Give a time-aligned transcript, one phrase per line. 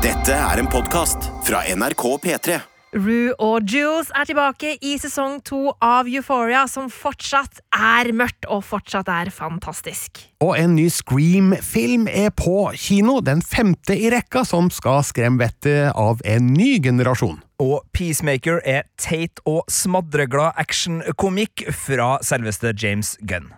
[0.00, 2.54] Dette er en podkast fra NRK P3.
[2.96, 8.62] Rue og Jules er tilbake i sesong to av Euphoria, som fortsatt er mørkt og
[8.64, 10.22] fortsatt er fantastisk.
[10.40, 15.92] Og en ny Scream-film er på kino, den femte i rekka som skal skremme vettet
[15.92, 17.36] av en ny generasjon.
[17.60, 23.52] Og Peacemaker er teit og smadreglad actionkomikk fra selveste James Gunn.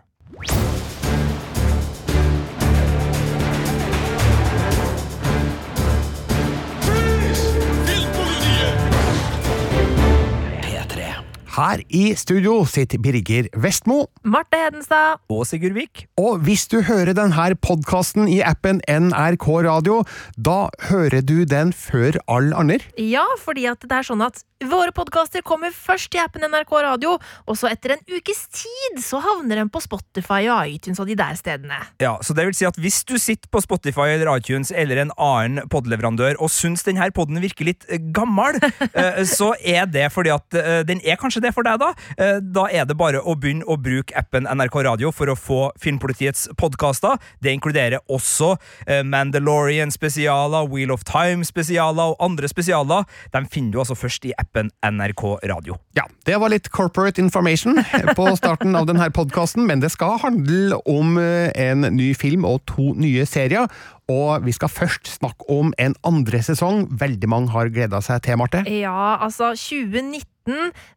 [11.53, 15.21] Her i studio sitter Birger Vestmo, Marte Hedenstad.
[15.29, 16.07] Og Sigurd Vik.
[16.17, 19.99] og hvis du hører denne podkasten i appen NRK Radio,
[20.37, 22.81] da hører du den før all andre.
[22.97, 27.17] Ja, fordi at det er sånn at våre podkaster kommer først i appen NRK Radio,
[27.47, 31.17] og så etter en ukes tid så havner den på Spotify og iTunes og de
[31.19, 31.81] der stedene.
[32.03, 35.13] Ja, så det vil si at Hvis du sitter på Spotify eller iTunes eller en
[35.21, 38.57] annen podleverandør og syns denne podden virker litt eh, gammel,
[38.95, 41.93] eh, så er det fordi at eh, den er kanskje det for deg, da.
[42.17, 45.61] Eh, Da er det bare å begynne å bruke appen NRK Radio for å få
[45.83, 47.19] Filmpolitiets podkaster.
[47.43, 48.55] Det inkluderer også
[48.87, 53.07] eh, Mandalorian-spesialer, Wheel of Time-spesialer og andre spesialer.
[53.35, 55.79] De finner du altså først i appen NRK Radio.
[55.97, 57.81] Ja, det var litt corporate information
[58.17, 62.63] på starten av denne podkasten, men det skal handle om eh, en ny film og
[62.71, 63.69] to nye serier.
[64.11, 68.37] Og vi skal først snakke om en andre sesong veldig mange har gleda seg til,
[68.41, 68.65] Marte.
[68.69, 70.27] Ja, altså 2019,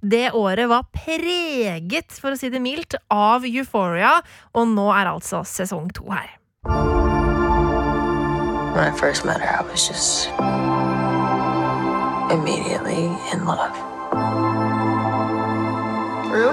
[0.01, 4.19] det året var preget, for å si det mildt, av Euphoria,
[4.53, 6.37] og nå er altså sesong to her.
[8.75, 10.27] When I first met her, I was just
[12.29, 13.71] immediately in love.
[16.31, 16.51] Rue?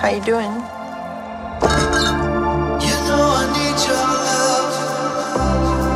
[0.00, 0.52] How you doing?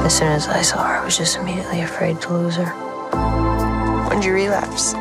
[0.04, 2.91] As soon as I saw her, I was just immediately afraid to lose her.
[4.12, 4.92] When'd you relapse?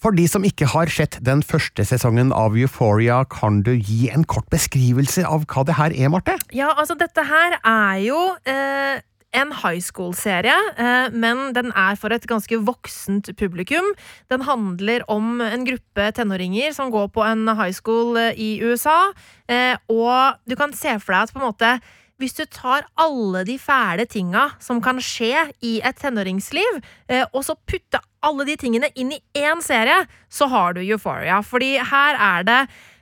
[0.00, 4.24] For de som ikke har sett den første sesongen av Euphoria, kan du gi en
[4.24, 6.38] kort beskrivelse av hva det her er, Marte?
[6.56, 9.04] Ja, altså dette her er jo eh,
[9.36, 13.92] en high school-serie, eh, men den er for et ganske voksent publikum.
[14.32, 19.12] Den handler om en gruppe tenåringer som går på en high school eh, i USA,
[19.44, 21.76] eh, og du kan se for deg at på en måte
[22.20, 26.80] hvis du tar alle de fæle tinga som kan skje i et tenåringsliv,
[27.12, 31.42] eh, og så putte alle de tingene inn i én serie, så har du Euphoria.
[31.44, 32.60] Fordi her er det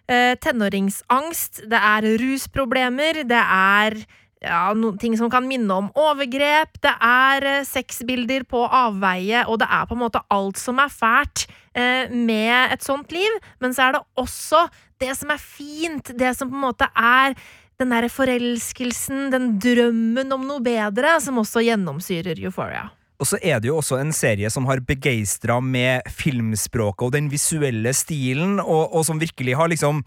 [0.09, 3.99] eh, tenåringsangst, det er rusproblemer, det er
[4.45, 9.61] ja, noen ting som kan minne om overgrep, det er eh, sexbilder på avveie, og
[9.63, 13.77] det er på en måte alt som er fælt eh, med et sånt liv, men
[13.77, 14.67] så er det også
[15.03, 17.39] det som er fint, det som på en måte er
[17.81, 22.89] den derre forelskelsen, den drømmen om noe bedre, som også gjennomsyrer Euphoria.
[23.23, 27.31] Og så er det jo også en serie som har begeistra med filmspråket og den
[27.31, 30.01] visuelle stilen, og, og som virkelig har liksom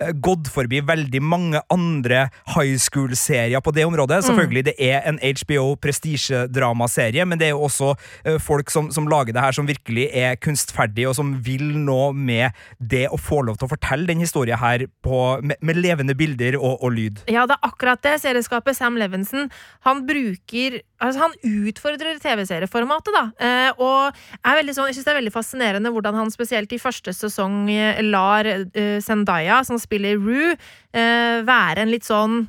[0.00, 4.22] eh, gått forbi veldig mange andre high school-serier på det området.
[4.24, 9.08] Selvfølgelig, det er en HBO prestisjedramaserie, men det er jo også uh, folk som, som
[9.10, 13.42] lager det her, som virkelig er kunstferdige, og som vil nå med det å få
[13.44, 17.20] lov til å fortelle den historien her på, med, med levende bilder og, og lyd.
[17.28, 18.16] Ja, det er akkurat det.
[18.24, 19.50] Serieskapet Sam Levinson
[19.84, 21.34] han bruker Altså, han
[21.68, 22.16] utfordrer
[22.46, 23.24] TV-serieformatet, da.
[23.38, 24.16] Eh, og
[24.72, 28.46] sånn, jeg syns det er veldig fascinerende hvordan han spesielt i første sesong eh, lar
[28.46, 30.56] eh, Zendaya, som spiller Rue,
[30.96, 32.46] være en litt sånn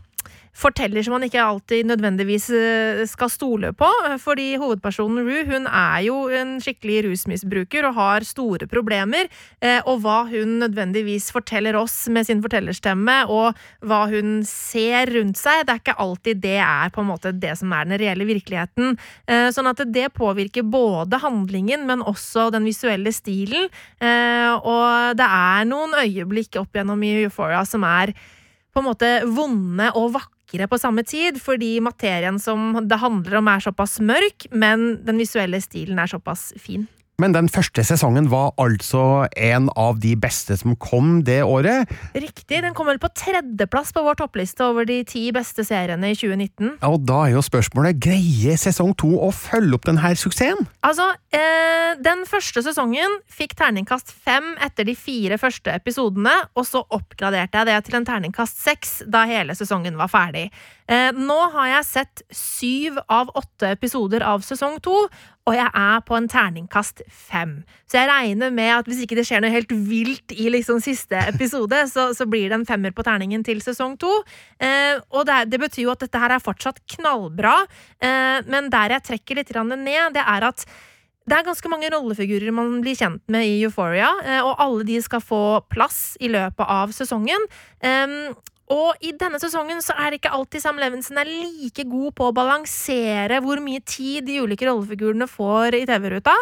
[0.58, 3.88] forteller som man ikke alltid nødvendigvis eh, skal stole på.
[4.22, 9.30] Fordi hovedpersonen Rue hun er jo en skikkelig rusmisbruker og har store problemer.
[9.62, 15.38] eh, Og hva hun nødvendigvis forteller oss med sin fortellerstemme, og hva hun ser rundt
[15.38, 18.26] seg, det er ikke alltid det er på en måte det som er den reelle
[18.28, 18.98] virkeligheten.
[19.28, 23.70] Eh, Sånn at det påvirker både handlingen, men også den visuelle stilen.
[23.98, 28.12] Og det er noen øyeblikk opp gjennom i Euphoria som er
[28.74, 33.48] på en måte vonde og vakre på samme tid, fordi materien som det handler om
[33.48, 36.88] er såpass mørk, men den visuelle stilen er såpass fin.
[37.18, 41.90] Men den første sesongen var altså en av de beste som kom det året.
[42.14, 46.18] Riktig, den kom vel på tredjeplass på vår toppliste over de ti beste seriene i
[46.20, 46.76] 2019.
[46.86, 50.70] Og da er jo spørsmålet, greier sesong to å følge opp denne suksessen?
[50.86, 56.86] Altså, eh, den første sesongen fikk terningkast fem etter de fire første episodene, og så
[56.86, 60.52] oppgraderte jeg det til en terningkast seks da hele sesongen var ferdig.
[60.88, 64.96] Eh, nå har jeg sett syv av åtte episoder av sesong to,
[65.48, 67.62] og jeg er på en terningkast fem.
[67.88, 71.20] Så jeg regner med at hvis ikke det skjer noe helt vilt i liksom siste
[71.28, 74.12] episode, så, så blir det en femmer på terningen til sesong to.
[74.64, 77.62] Eh, og det, det, betyr jo at dette her er fortsatt knallbra,
[78.04, 80.68] eh, men der jeg trekker litt ned, det er at
[81.28, 85.00] det er ganske mange rollefigurer man blir kjent med i Euphoria, eh, og alle de
[85.04, 87.44] skal få plass i løpet av sesongen.
[88.74, 92.36] Og i denne sesongen så er ikke alltid Sam Levinson er like god på å
[92.36, 96.36] balansere hvor mye tid de ulike rollefigurene får i TV-ruta.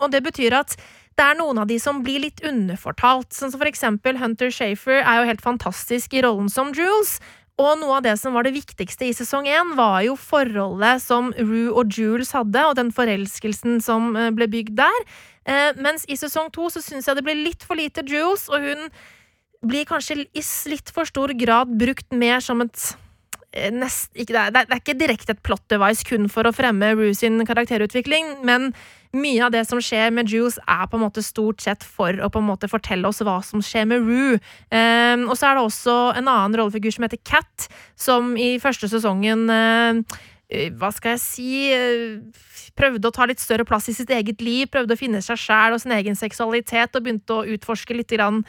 [0.00, 0.74] og det betyr at
[1.18, 3.32] det er noen av de som blir litt underfortalt.
[3.34, 7.18] Sånn som for eksempel Hunter Shafer er jo helt fantastisk i rollen som Jules.
[7.58, 11.32] Og noe av det som var det viktigste i sesong én, var jo forholdet som
[11.34, 15.06] Rue og Jules hadde, og den forelskelsen som eh, ble bygd der.
[15.42, 18.62] Eh, mens i sesong to så syns jeg det ble litt for lite Jules, og
[18.62, 18.86] hun
[19.64, 22.84] blir kanskje i litt for stor grad brukt mer som et
[23.52, 26.54] eh, Nest, ikke, det, er, det, er, ikke direkte et plot device kun for å
[26.54, 28.70] fremme Rue sin karakterutvikling, men
[29.16, 32.28] mye av det som skjer med Juice, er på en måte stort sett for å
[32.30, 34.36] på en måte fortelle oss hva som skjer med Rue.
[34.68, 38.90] Um, og så er det også en annen rollefigur som heter Cat, som i første
[38.92, 40.20] sesongen uh,
[40.78, 41.48] hva skal jeg si
[42.78, 45.74] Prøvde å ta litt større plass i sitt eget liv, prøvde å finne seg sjæl
[45.74, 48.44] og sin egen seksualitet, og begynte å utforske litt grann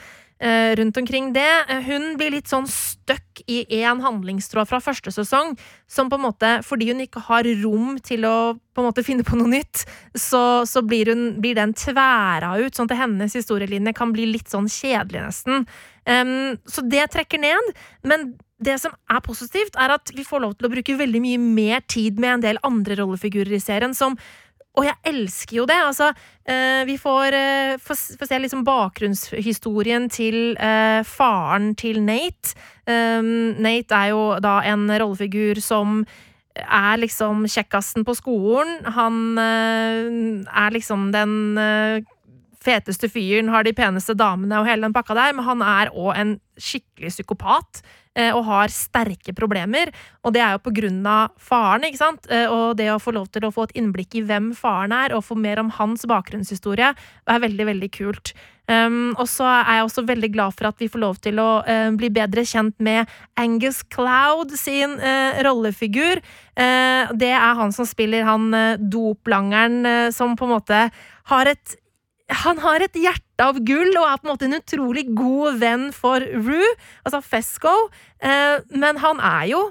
[0.80, 1.66] rundt omkring det.
[1.70, 5.56] Eh, hun blir litt sånn stuck i én handlingstråd fra første sesong,
[5.88, 9.26] som på en måte, fordi hun ikke har rom til å på en måte finne
[9.28, 9.84] på noe nytt,
[10.16, 14.48] så, så blir, hun, blir, den tværa ut, sånn at hennes historielinje kan bli litt
[14.52, 15.66] sånn kjedelig, nesten.
[16.08, 17.74] Um, så det trekker ned.
[18.08, 18.32] Men
[18.64, 21.84] det som er positivt, er at vi får lov til å bruke veldig mye mer
[21.92, 24.16] tid med en del andre rollefigurer i serien, som
[24.80, 25.78] og jeg elsker jo det.
[25.84, 26.10] Altså,
[26.48, 32.56] eh, vi får, eh, får, se liksom bakgrunnshistorien til eh, faren til Nate.
[32.90, 36.06] Um, Nate er jo da en rollefigur som
[36.60, 38.80] er liksom kjekkasten på skolen.
[38.96, 41.36] Han er liksom den
[42.60, 46.18] feteste fyren, har de peneste damene og hele den pakka der, men han er òg
[46.18, 47.84] en skikkelig psykopat.
[48.20, 49.94] Eh, og har sterke problemer.
[50.26, 52.30] Og det er jo på grunn av faren, ikke sant.
[52.32, 55.16] Eh, og det å få lov til å få et innblikk i hvem faren er,
[55.16, 56.94] og få mer om hans bakgrunnshistorie,
[57.30, 58.34] er veldig, veldig kult.
[58.70, 61.48] Um, og så er jeg også veldig glad for at vi får lov til å
[61.66, 63.10] uh, bli bedre kjent med
[63.42, 66.22] Angus Cloud sin uh, rollefigur.
[66.54, 68.52] Uh, det er han som spiller han
[68.92, 70.84] doplangeren som på en måte
[71.32, 71.80] har et
[72.30, 75.90] han har et hjerte av gull og er på en måte en utrolig god venn
[75.96, 76.72] for Rue,
[77.04, 77.74] altså Fesco,
[78.22, 79.66] eh, men han er jo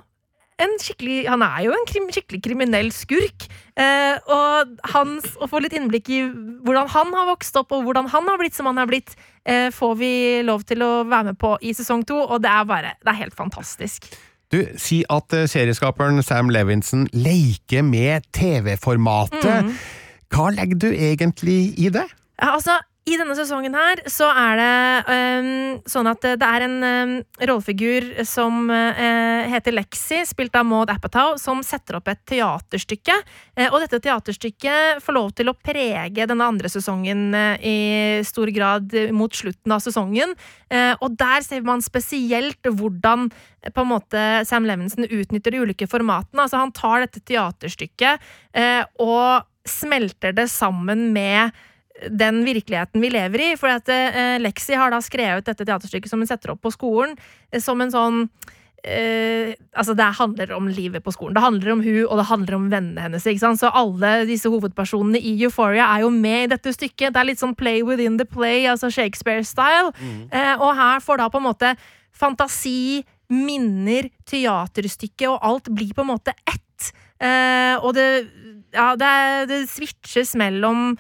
[0.59, 3.45] en skikkelig Han er jo en krim, skikkelig kriminell skurk.
[3.79, 6.23] Eh, og hans, å få litt innblikk i
[6.67, 9.15] hvordan han har vokst opp, og hvordan han har blitt som han har blitt,
[9.47, 10.11] eh, får vi
[10.43, 13.23] lov til å være med på i sesong to, og det er bare Det er
[13.23, 14.11] helt fantastisk.
[14.51, 19.69] Du, Si at eh, serieskaperen Sam Levinson leker med TV-formatet.
[19.69, 19.75] Mm.
[20.35, 22.09] Hva legger du egentlig i det?
[22.39, 24.73] Altså, i denne sesongen her så er det
[25.09, 30.91] um, sånn at det er en um, rollefigur som uh, heter Lexi, spilt av Maud
[30.93, 33.17] Apatow, som setter opp et teaterstykke.
[33.57, 38.53] Uh, og dette teaterstykket får lov til å prege denne andre sesongen uh, i stor
[38.53, 40.35] grad mot slutten av sesongen.
[41.01, 43.29] og der ser man spesielt hvordan
[43.73, 46.45] på en måte Sam Levinson utnytter de ulike formatene.
[46.45, 48.21] Altså Han tar dette teaterstykket
[49.01, 51.57] og smelter det sammen med
[52.11, 53.51] den virkeligheten vi lever i.
[53.59, 57.17] For at eh, Lexi har da skrevet dette teaterstykket som hun setter opp på skolen,
[57.53, 58.23] eh, som en sånn
[58.85, 61.35] eh, altså Det handler om livet på skolen.
[61.35, 63.29] Det handler om hun, og det handler om vennene hennes.
[63.61, 67.13] Så alle disse hovedpersonene i Euphoria er jo med i dette stykket.
[67.13, 69.93] Det er litt sånn play within the play, altså Shakespeare-style.
[69.99, 70.27] Mm.
[70.31, 71.77] Eh, og her får da på en måte
[72.19, 76.93] fantasi, minner, teaterstykket og alt blir på en måte ett.
[77.21, 78.07] Eh, og det,
[78.73, 79.13] ja, det,
[79.51, 80.95] det switches mellom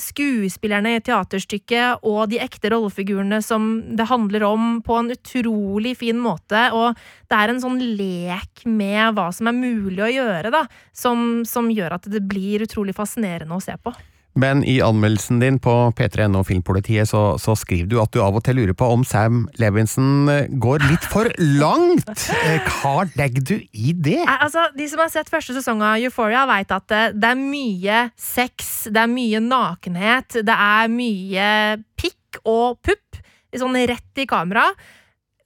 [0.00, 6.20] skuespillerne i teaterstykket og de ekte rollefigurene som det handler om, på en utrolig fin
[6.22, 6.68] måte.
[6.76, 6.94] Og
[7.26, 10.64] det er en sånn lek med hva som er mulig å gjøre, da,
[10.94, 13.94] som, som gjør at det blir utrolig fascinerende å se på.
[14.38, 18.44] Men i anmeldelsen din på P3NO Filmpolitiet så, så, skriver du at du av og
[18.46, 22.06] til lurer på om Sam Levinson eh, går litt for langt.
[22.44, 24.20] Eh, hva legger du i det?
[24.22, 28.04] Altså, De som har sett første sesong av Euphoria, vet at det, det er mye
[28.14, 31.50] sex, det er mye nakenhet, det er mye
[31.98, 33.20] pikk og pupp,
[33.50, 34.68] sånn rett i kamera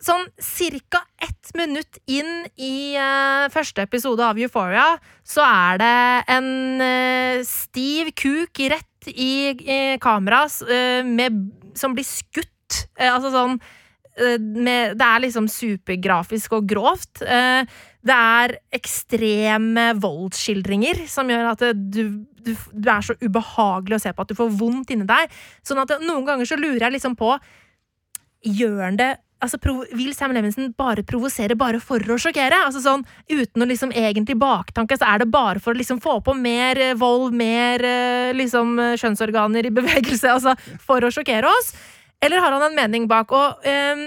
[0.05, 4.95] sånn cirka ett minutt inn i uh, første episode av Euphoria,
[5.25, 5.95] så er det
[6.35, 6.51] en
[6.83, 11.31] uh, stiv kuk rett i, i kamera uh,
[11.79, 12.51] som blir skutt.
[12.99, 17.23] altså sånn eh, med, Det er liksom supergrafisk og grovt.
[17.23, 17.67] Eh,
[18.05, 22.07] det er ekstreme voldsskildringer som gjør at du,
[22.39, 25.35] du, du er så ubehagelig å se på at du får vondt inni deg.
[25.67, 27.37] Sånn at noen ganger så lurer jeg liksom på
[28.45, 29.07] Gjør han det
[29.45, 29.61] altså,
[29.95, 32.65] Vil Sam Levinson bare provosere bare for å sjokkere?
[32.67, 36.19] Altså sånn, Uten å liksom egentlig baktanke, så er det bare for å liksom få
[36.25, 41.51] på mer eh, vold, mer eh, liksom eh, kjønnsorganer i bevegelse, altså for å sjokkere
[41.51, 41.75] oss?
[42.25, 43.33] Eller har han en mening bak?
[43.37, 44.07] Og um,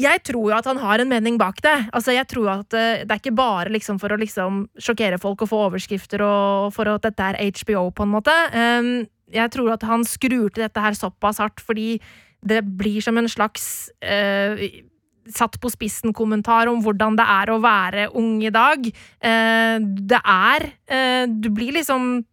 [0.00, 1.74] jeg tror jo at han har en mening bak det.
[1.92, 5.50] Altså, jeg tror at Det er ikke bare liksom for å liksom sjokkere folk og
[5.50, 8.36] få overskrifter og for at dette er HBO, på en måte.
[8.56, 8.94] Um,
[9.32, 11.96] jeg tror at han skrur til dette her såpass hardt fordi
[12.42, 14.82] det blir som en slags eh,
[15.30, 18.86] satt på spissen-kommentar om hvordan det er å være ung i dag.
[18.88, 22.24] Eh, det er eh, Du blir liksom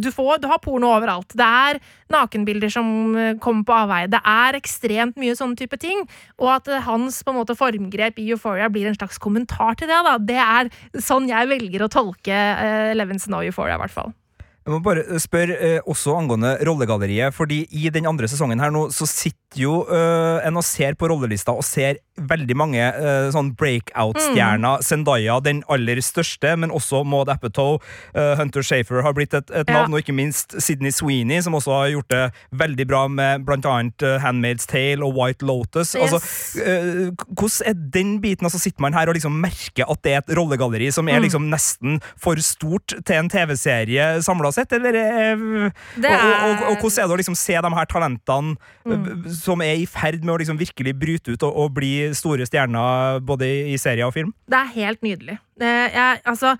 [0.00, 1.34] du, får, du har porno overalt.
[1.36, 1.80] Det er
[2.12, 4.10] nakenbilder som eh, kommer på avveie.
[4.10, 6.04] Det er ekstremt mye sånne type ting.
[6.40, 9.90] Og at eh, hans på en måte formgrep i Euphoria blir en slags kommentar til
[9.90, 9.98] det.
[10.06, 10.16] Da.
[10.30, 10.70] Det er
[11.02, 14.14] sånn jeg velger å tolke eh, Levinson og Euphoria, i hvert fall.
[14.60, 18.88] Jeg må bare spørre eh, også angående rollegalleriet, fordi i den andre sesongen her nå,
[18.94, 23.54] så sitter jo uh, en og ser på rollelista og ser veldig mange uh, sånn
[23.56, 24.82] breakout-stjerner.
[24.84, 27.78] Zendaya, den aller største, men også Maud Apatow.
[28.14, 29.80] Uh, Hunter Shafer har blitt et, et Ja.
[29.82, 34.02] navn, og ikke minst Sydney Sweeney, som også har gjort det veldig bra med annet
[34.02, 35.94] eh, Handmaid's Tale og White Lotus.
[35.94, 36.56] Altså, Yes.
[36.56, 38.44] eh, hvordan er den biten?
[38.46, 41.14] Altså, sitter man her og liksom merker at det er et rollegalleri som Mm.
[41.14, 45.72] er liksom nesten for stort til en TV-serie samla sett, eller er, og,
[46.04, 49.22] og, og, og hvordan er det å liksom se de her talentene Mm.
[49.40, 52.46] Eh, som er i ferd med å liksom virkelig bryte ut og, og bli store
[52.48, 54.34] stjerner både i, serie og film?
[54.50, 55.40] Det er helt nydelig.
[55.60, 56.54] Det, jeg, altså,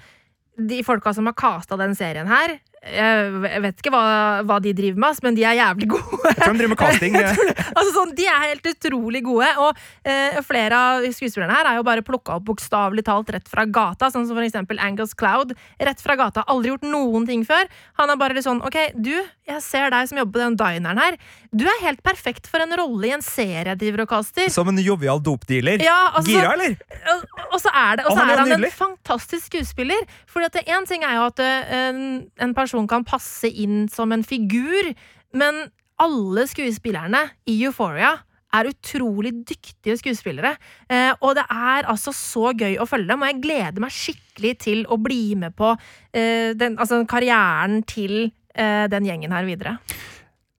[0.70, 5.02] de folka som har casta den serien her Jeg vet ikke hva, hva de driver
[5.04, 6.20] med, men de er jævlig gode.
[6.30, 7.16] Jeg tror de driver med casting.
[7.36, 11.80] tror, altså sånn, De er helt utrolig gode, og eh, flere av skuespillerne her er
[11.80, 14.08] jo bare plukka opp bokstavelig talt rett fra gata.
[14.08, 15.52] Sånn som for eksempel Angus Cloud.
[15.76, 16.46] Rett fra gata.
[16.48, 17.68] Aldri gjort noen ting før.
[18.00, 19.12] Han er bare litt sånn OK, du,
[19.50, 21.20] jeg ser deg som jobber på den dineren her.
[21.52, 24.48] Du er helt perfekt for en rolle i en serie og caster.
[24.52, 25.82] Som en jovial dopdealer.
[25.84, 26.76] Ja, altså, Gira, eller?
[27.12, 30.08] og, og så er, det, og så Han er er han en fantastisk skuespiller.
[30.30, 32.02] For én ting er jo at eh, en,
[32.40, 34.92] en person kan passe inn som en figur,
[35.34, 35.64] men
[36.00, 38.14] alle skuespillerne i Euphoria
[38.54, 40.54] er utrolig dyktige skuespillere.
[40.90, 44.54] Eh, og det er altså så gøy å følge dem, og jeg gleder meg skikkelig
[44.64, 45.72] til å bli med på
[46.14, 49.76] eh, den, altså karrieren til eh, den gjengen her videre.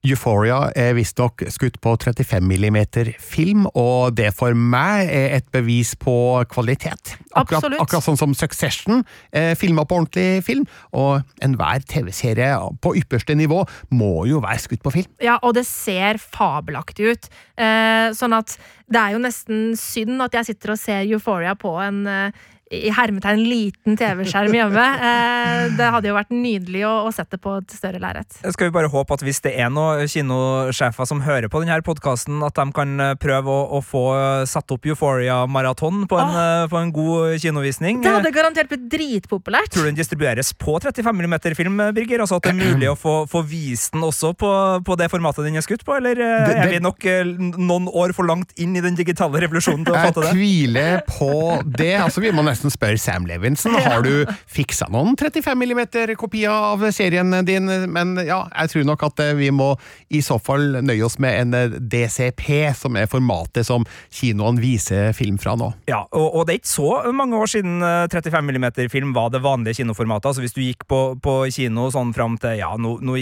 [0.02, 2.78] Euphoria er visstnok skutt på 35 mm
[3.22, 7.12] film, og det for meg er et bevis på kvalitet.
[7.38, 12.50] Akkurat, akkurat sånn som Succession er filma på ordentlig film, og enhver TV-serie
[12.82, 13.62] på ypperste nivå
[13.94, 15.12] må jo være skutt på film.
[15.22, 17.30] Ja, og det ser fabelaktig ut.
[17.54, 18.56] Eh, sånn at
[18.90, 22.42] det er jo nesten synd at jeg sitter og ser Euphoria på en eh,
[22.72, 24.88] i hermetegn liten TV-skjerm hjemme.
[25.02, 28.36] Eh, det hadde jo vært nydelig å, å sette på et større lerret.
[28.54, 32.38] Skal vi bare håpe at hvis det er noen kinosjefer som hører på denne podkasten,
[32.46, 36.64] at de kan eh, prøve å, å få eh, satt opp Euphoria-maraton på, en, eh,
[36.70, 38.00] på en god kinovisning.
[38.04, 39.72] Det hadde garantert blitt dritpopulært.
[39.74, 42.22] Tror du den distribueres på 35 mm film, Birger?
[42.24, 44.52] Altså at det er mulig å få, få vist den også på,
[44.86, 45.96] på det formatet den er skutt på?
[45.98, 47.24] Eller eh, Det- det- er vi nok eh,
[47.58, 50.32] noen år for langt inn i den digitale revolusjonen til å fatte det?
[50.32, 51.32] Jeg tviler på
[51.66, 51.92] det.
[52.06, 53.74] Altså, vi må nesten spørre Sam Levinson.
[53.74, 57.66] Har du fiksa noen 35 mm-kopier av serien din?
[57.90, 59.72] Men ja, jeg tror nok at eh, vi må
[60.12, 62.44] i så fall nøye oss med en eh, DCP,
[62.78, 65.72] som er formatet som kinoen viser film fra nå.
[65.90, 69.42] Ja, og, og det er ikke så mange år siden eh, 35 mm-film var det
[69.44, 70.30] vanlige kinoformatet.
[70.30, 73.16] Altså Hvis du gikk på, på kino sånn fram til ja, nå, nå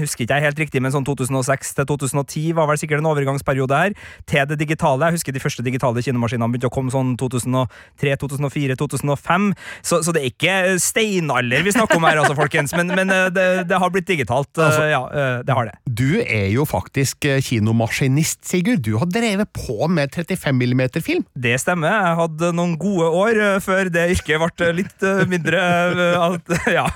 [0.00, 3.82] husker ikke jeg helt riktig, men sånn 2006 til 2010 var vel sikkert en overgangsperiode
[3.84, 3.96] her,
[4.28, 5.08] til det digitale.
[5.08, 9.48] Jeg husker de første digitale kinomaskinene begynte å komme sånn 2003, 2004, 2005.
[9.86, 12.74] Så, så det er ikke steinalder vi snakker om her, altså, folkens.
[12.76, 14.50] Men, men eh, det, det har blitt digitalt.
[14.58, 15.76] eh, Altså- ja, eh, det har det.
[15.86, 18.82] Du er jo faktisk kinomaskinist, Sigurd.
[18.86, 21.24] Du har drevet på med 35 mm-film.
[21.38, 21.92] Det stemmer.
[21.92, 25.60] Jeg hadde noen gode år før det yrket ble litt mindre
[26.76, 26.86] Ja.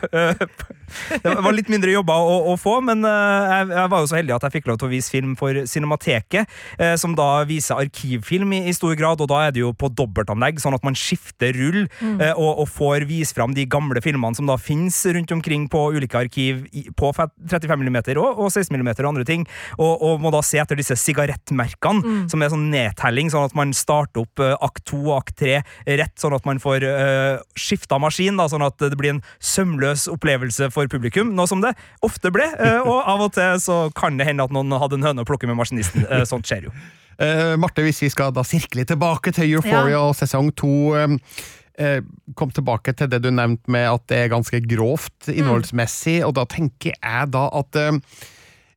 [1.16, 4.10] Eh, Det var litt mindre jobber å, å få, men eh, jeg, jeg var jo
[4.10, 7.28] så heldig at jeg fikk lov til å vise film for Cinemateket, eh, som da
[7.48, 10.86] viser arkivfilm i, i stor grad, og da er det jo på dobbeltanlegg, sånn at
[10.86, 14.98] man skifter rull eh, og, og får vise fram de gamle filmene som da finnes
[15.16, 19.26] rundt omkring på ulike arkiv i, på 35 mm og, og 16 mm og andre
[19.28, 19.46] ting,
[19.78, 23.74] og, og må da se etter disse sigarettmerkene, som er sånn nedtelling, sånn at man
[23.76, 25.60] starter opp eh, akt 2 og akt 3
[26.00, 30.06] rett, sånn at man får uh, skifta maskin, da, sånn at det blir en sømløs
[30.12, 31.72] opplevelse for publikum, noe som det
[32.06, 35.08] ofte ble, eh, og av og til så kan det hende at noen hadde en
[35.08, 36.06] høne å plukke med maskinisten.
[36.06, 36.76] Eh, sånt skjer jo.
[37.18, 42.00] Eh, Marte, hvis vi skal da sirkle tilbake til Euphoria og sesong to eh,
[42.36, 46.46] Kom tilbake til det du nevnte med at det er ganske grovt innholdsmessig, og da
[46.48, 47.98] tenker jeg da at eh,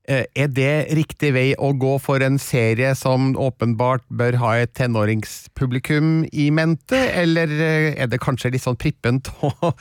[0.09, 6.23] er det riktig vei å gå for en serie som åpenbart bør ha et tenåringspublikum
[6.33, 9.71] i mente, eller eh, er det kanskje litt sånn prippent å, å,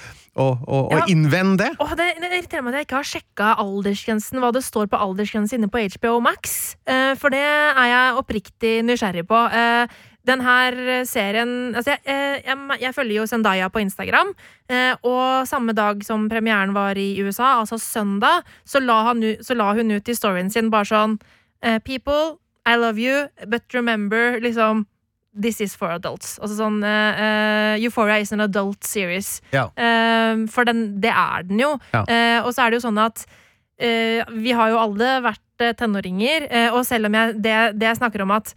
[0.44, 1.04] å, å Ja.
[1.10, 1.70] innvende det?
[1.80, 5.00] Åh, det, det irriterer meg at jeg ikke har sjekka aldersgrensen, hva det står på
[5.00, 6.76] aldersgrensen inne på HBO Max.
[6.88, 9.40] Eh, for det er jeg oppriktig nysgjerrig på.
[9.48, 10.76] Eh, den her
[11.08, 14.34] serien altså jeg, eh, jeg, jeg følger jo Zendaya på Instagram,
[14.70, 19.56] eh, og samme dag som premieren var i USA, altså søndag, så la, han, så
[19.58, 21.18] la hun ut i storyen sin bare sånn
[21.62, 24.86] eh, People, I love you, but remember liksom
[25.38, 26.32] This is for adults.
[26.42, 29.36] Altså sånn eh, eh, Euphoria is an adult series.
[29.54, 29.68] Ja.
[29.78, 31.76] Uh, for den, det er den jo.
[31.92, 32.00] Ja.
[32.08, 33.22] Uh, og så er det jo sånn at
[33.78, 37.92] eh, vi har jo alle vært eh, tenåringer, eh, og selv om jeg, det, det
[37.92, 38.54] jeg snakker om at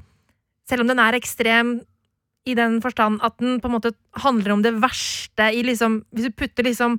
[0.71, 1.79] selv om den er ekstrem
[2.49, 3.91] i den forstand at den på en måte
[4.23, 6.97] handler om det verste i liksom Hvis du putter liksom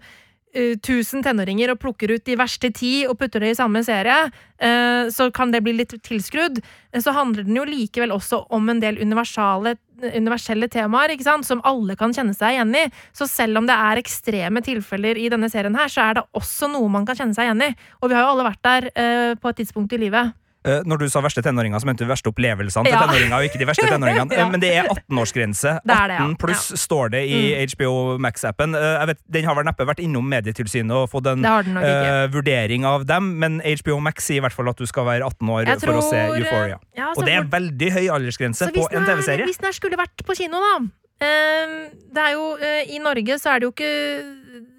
[0.53, 4.27] 1000 tenåringer og plukker ut de verste ti og putter det i samme serie,
[4.61, 6.61] uh, så kan det bli litt tilskrudd.
[6.93, 11.49] Så handler den jo likevel også om en del universelle temaer ikke sant?
[11.49, 12.85] som alle kan kjenne seg igjen i.
[13.17, 16.69] Så selv om det er ekstreme tilfeller i denne serien, her, så er det også
[16.69, 17.73] noe man kan kjenne seg igjen i.
[18.03, 20.37] Og vi har jo alle vært der uh, på et tidspunkt i livet.
[20.65, 23.01] Eh, Når du sa verste tenåringer, så mente du verste opplevelsene til Ja.
[23.07, 23.35] tenåringer.
[23.35, 24.45] og ikke de verste tenåringene Ja.
[24.47, 25.81] Eh, Men det er 18-årsgrense.
[25.85, 26.25] Det er det, ja.
[26.29, 28.75] 18 pluss står det i HBO Max-appen.
[28.79, 32.85] Eh, Jeg vet, Den har vel neppe vært innom Medietilsynet og fått en uh, vurdering
[32.87, 35.65] av dem, men HBO Max sier i hvert fall at du skal være 18 år
[35.67, 36.79] tror, for å se Euphoria.
[36.97, 39.45] ja, og det er veldig høy aldersgrense på en er- TV-serie.
[39.47, 40.79] Hvis den her skulle vært på kino, da
[41.23, 43.93] Det er jo eh, I Norge så er det jo ikke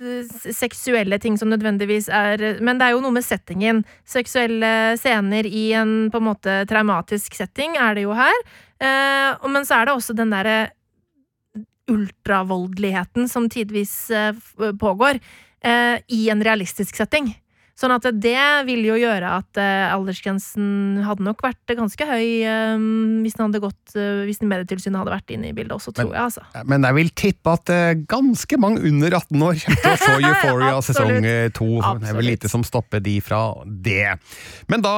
[0.03, 3.81] eh, seksuelle ting som nødvendigvis er Men det er jo noe med settingen.
[4.05, 8.45] Seksuelle scener i en på en måte traumatisk setting er det jo her.
[8.83, 10.57] Eh, men så er det også den derre
[11.91, 14.07] ultravoldeligheten som tidvis
[14.79, 15.17] pågår,
[16.07, 17.27] i en realistisk setting.
[17.83, 22.83] Sånn at det vil jo gjøre at eh, aldersgrensen hadde nok vært ganske høy eh,
[23.25, 26.15] hvis den hadde gått eh, Hvis Medietilsynet hadde vært inne i bildet også, tror Men-
[26.15, 26.63] jeg, altså.
[26.69, 27.71] Men jeg vil tippe at
[28.07, 31.67] ganske mange under 18 år kommer til å se Euphoria sesong eh, to.
[31.99, 34.15] Det er vel lite som stopper de fra det.
[34.71, 34.95] Men da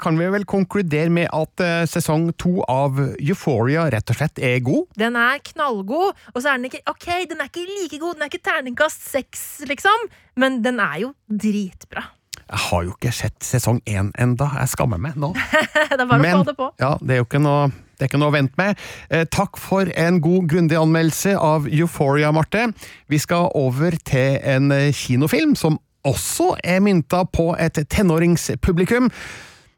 [0.00, 4.90] kan vi vel konkludere med at sesong to av Euphoria rett og slett er god.
[4.98, 8.26] Den er knallgod, og så er den ikke Ok, den er ikke like god, den
[8.26, 12.08] er ikke terningkast seks, liksom, men den er jo dritbra.
[12.50, 15.32] Jeg har jo ikke sett sesong én enda, jeg skammer meg nå.
[15.34, 16.68] det er bare Men- å få det på.
[16.82, 18.78] Ja, det er jo ikke noe det er ikke noe å vente med.
[19.08, 22.64] Eh, takk for en god, grundig anmeldelse av Euphoria, Marte.
[23.08, 29.06] Vi skal over til en eh, kinofilm som også er mynta på et tenåringspublikum.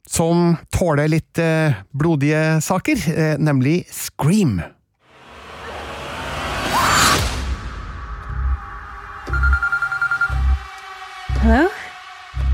[0.09, 4.63] Som tåler litt eh, blodige saker, eh, nemlig Scream.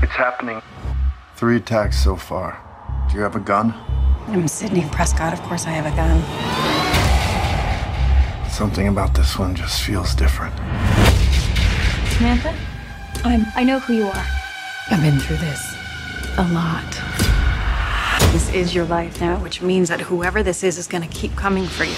[0.03, 0.61] It's happening.
[1.37, 2.59] Three attacks so far.
[3.09, 3.73] Do you have a gun?
[4.27, 5.31] I'm Sydney Prescott.
[5.31, 6.19] Of course, I have a gun.
[8.49, 10.53] Something about this one just feels different.
[12.17, 12.53] Samantha?
[13.23, 13.45] I'm.
[13.55, 14.25] I know who you are.
[14.91, 15.73] I've been through this
[16.37, 16.91] a lot.
[18.33, 21.33] This is your life now, which means that whoever this is is going to keep
[21.37, 21.95] coming for you.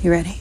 [0.00, 0.38] You ready?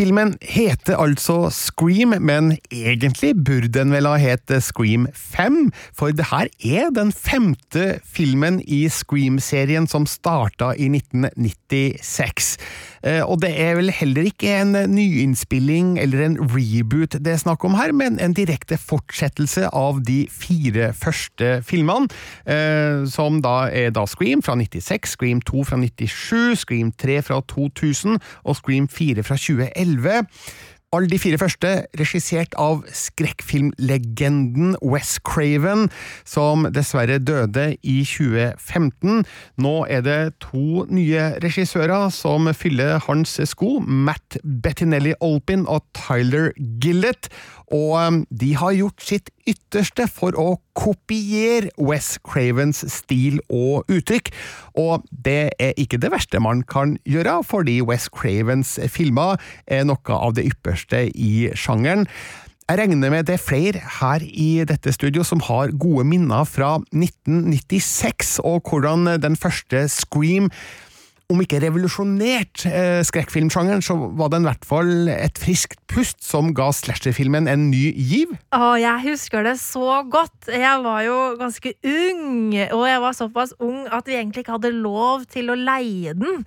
[0.00, 6.30] Filmen heter altså Scream, men egentlig burde den vel ha het Scream 5, for det
[6.30, 12.56] her er den femte filmen i Scream-serien som starta i 1996.
[13.02, 17.64] Eh, Og det er vel heller ikke en nyinnspilling eller en reboot det er snakk
[17.64, 22.08] om her, men en direkte fortsettelse av de fire første filmene,
[22.46, 27.40] eh, som da er da Scream fra 96, Scream 2 fra 97, Scream 3 fra
[27.40, 30.26] 2000 og Scream 4 fra 2011.
[30.90, 31.68] Alle de fire første
[32.00, 35.84] regissert av skrekkfilmlegenden Wes Craven,
[36.26, 39.20] som dessverre døde i 2015.
[39.62, 46.50] Nå er det to nye regissører som fyller hans sko, Matt Bettinelli Olpin og Tyler
[46.82, 47.30] Gillett,
[47.70, 54.30] og um, de har gjort sitt ytterste for å kopiere Wes Cravens stil og uttrykk,
[54.80, 60.20] og det er ikke det verste man kan gjøre, fordi Wes Cravens filmer er noe
[60.20, 62.06] av det ypperste i sjangeren.
[62.70, 66.76] Jeg regner med det er flere her i dette studio som har gode minner fra
[66.94, 70.52] 1996, og hvordan den første Scream
[71.30, 76.52] om ikke revolusjonert eh, skrekkfilmsjangeren, så var den i hvert fall et friskt pust som
[76.56, 78.34] ga slasherfilmen en ny giv.
[78.54, 80.50] Å, jeg husker det så godt.
[80.50, 84.74] Jeg var jo ganske ung, og jeg var såpass ung at vi egentlig ikke hadde
[84.74, 86.44] lov til å leie den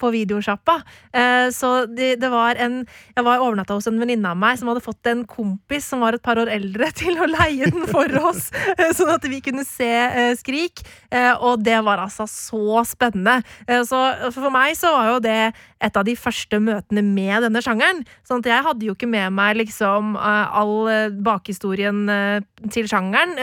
[0.00, 0.76] på videosjappa.
[1.12, 2.82] Eh, så det, det, var en
[3.16, 6.16] Jeg var overnatta hos en venninne av meg som hadde fått en kompis som var
[6.16, 9.66] et par år eldre, til å leie den for oss, eh, sånn at vi kunne
[9.68, 10.84] se eh, Skrik.
[11.10, 13.40] Eh, og det var altså så spennende.
[13.88, 14.00] så
[14.34, 15.38] for meg så var jo det
[15.84, 18.02] et av de første møtene med denne sjangeren.
[18.26, 22.38] Sånn at jeg hadde jo ikke med meg liksom eh, all eh, bakhistorien eh,
[22.72, 23.36] til sjangeren.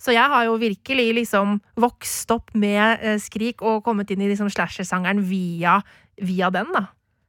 [0.00, 4.50] Så jeg har jo virkelig liksom vokst opp med Skrik og kommet inn i liksom
[4.52, 5.78] slasher-sangeren via,
[6.20, 6.88] via den, da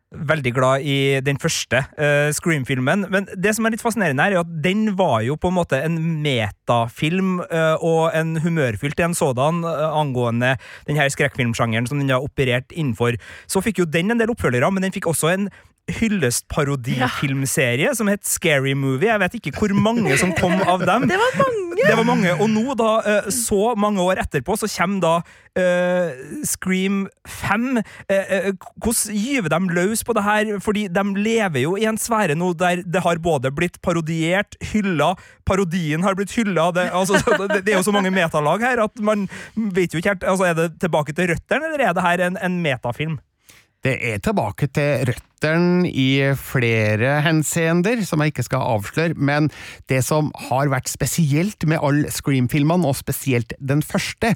[0.10, 3.06] veldig glad i den første uh, Scream-filmen.
[3.14, 5.82] Men det som er litt fascinerende, her er at den var jo på en måte
[5.86, 10.56] en metafilm uh, og en humørfylt en sådan uh, angående
[10.90, 13.20] her skrekkfilmsjangeren som den har operert innenfor.
[13.48, 15.50] Så fikk jo den en del oppfølgere, men den fikk også en
[15.98, 17.96] hyllestparodifilmserie ja.
[17.96, 19.10] som het Scary Movie.
[19.10, 21.08] Jeg vet ikke hvor mange som kom av dem.
[21.12, 21.60] Det var mange!
[21.80, 25.14] Det var mange, Og nå, da, eh, så mange år etterpå, så kommer da
[25.60, 26.10] uh,
[26.46, 27.80] Scream 5.
[28.10, 28.50] Uh,
[28.84, 30.52] hvordan gyver de løs på det her?
[30.64, 35.14] Fordi de lever jo i en sfære nå der det har både blitt parodiert, hylla,
[35.48, 36.70] parodien har blitt hylla.
[36.76, 40.16] Det, altså, det, det er jo så mange metalag her at man vet jo ikke
[40.16, 43.20] helt altså, Er det tilbake til røttene, eller er det her en, en metafilm?
[43.86, 49.48] Det er tilbake til røttene i flere henseender, som jeg ikke skal avsløre, men
[49.88, 54.34] det som har vært spesielt med alle Scream-filmene, og spesielt den første,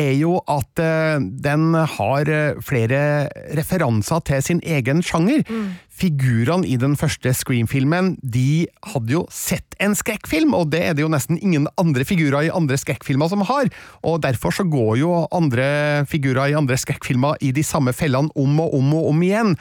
[0.00, 5.44] er jo at uh, den har uh, flere referanser til sin egen sjanger.
[5.48, 5.74] Mm.
[5.92, 11.04] Figurene i den første Scream-filmen de hadde jo sett en skrekkfilm, og det er det
[11.04, 13.70] jo nesten ingen andre figurer i andre skrekkfilmer som har.
[14.02, 18.60] Og Derfor så går jo andre figurer i andre skrekkfilmer i de samme fellene om
[18.62, 19.56] og om og om igjen.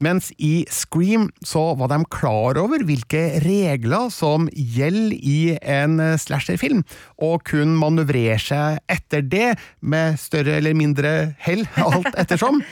[0.00, 6.82] Mens i Scream så var de klar over hvilke regler som gjelder i en slasherfilm,
[7.20, 12.62] og kunne manøvrere seg etter det, med større eller mindre hell, alt ettersom.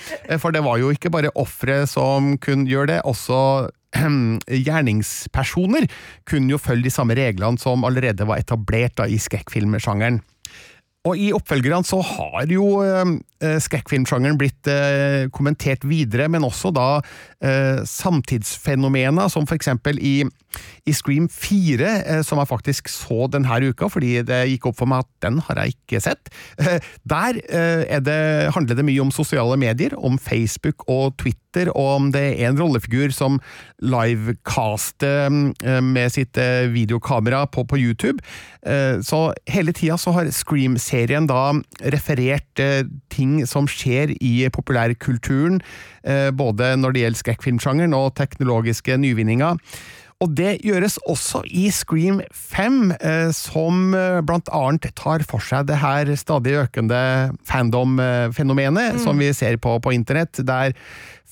[0.40, 3.68] For det var jo ikke bare ofre som kunne gjøre det, også
[4.68, 5.88] gjerningspersoner
[6.28, 10.20] kunne jo følge de samme reglene som allerede var etablert da, i skrekkfilmsjangeren.
[11.06, 16.88] Og i oppfølgerne så har jo eh, skrekkfilmsjangeren blitt eh, kommentert videre, men også da
[17.38, 20.16] eh, samtidsfenomener, som for eksempel i,
[20.90, 24.90] i Scream 4, eh, som jeg faktisk så denne uka, fordi det gikk opp for
[24.90, 26.32] meg at den har jeg ikke sett.
[26.58, 26.82] Eh,
[27.14, 28.20] der eh, det,
[28.56, 31.38] handler det mye om sosiale medier, om Facebook og Twitter,
[31.74, 33.40] og om det er en rollefigur som
[33.82, 35.28] livecaster
[35.82, 36.38] med sitt
[36.72, 38.22] videokamera på, på YouTube.
[39.02, 41.52] Så hele tida så har Scream-serien da
[41.92, 45.60] referert eh, ting som skjer i populærkulturen,
[46.04, 49.58] eh, både når det gjelder skrekkfilmsjangeren og teknologiske nyvinninger.
[50.18, 53.92] Og det gjøres også i Scream 5, eh, som
[54.26, 57.02] blant annet tar for seg det her stadig økende
[57.46, 59.04] fandom-fenomenet mm.
[59.04, 60.74] som vi ser på på internett, der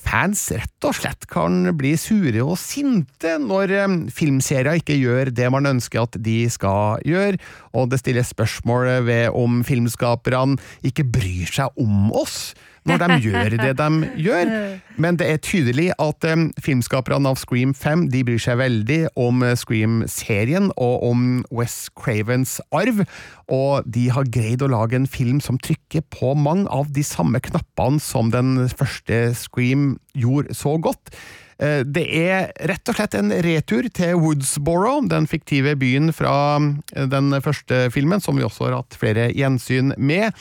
[0.06, 5.50] fans rett og slett kan bli sure og sinte når eh, filmserier ikke gjør det
[5.52, 7.40] man ønsker at de skal gjøre,
[7.76, 12.54] og det stilles spørsmål ved om filmskaperne ikke bryr seg om oss
[12.86, 14.52] når de gjør det de gjør.
[14.96, 19.44] Men det er tydelig at um, filmskaperne av Scream 5 de bryr seg veldig om
[19.44, 23.04] uh, Scream-serien og om West Cravens arv,
[23.52, 27.42] og de har greid å lage en film som trykker på mange av de samme
[27.44, 31.12] knappene som den første Scream gjorde så godt.
[31.60, 36.56] Uh, det er rett og slett en retur til Woodsboro, den fiktive byen fra
[36.94, 40.32] den første filmen, som vi også har hatt flere gjensyn med.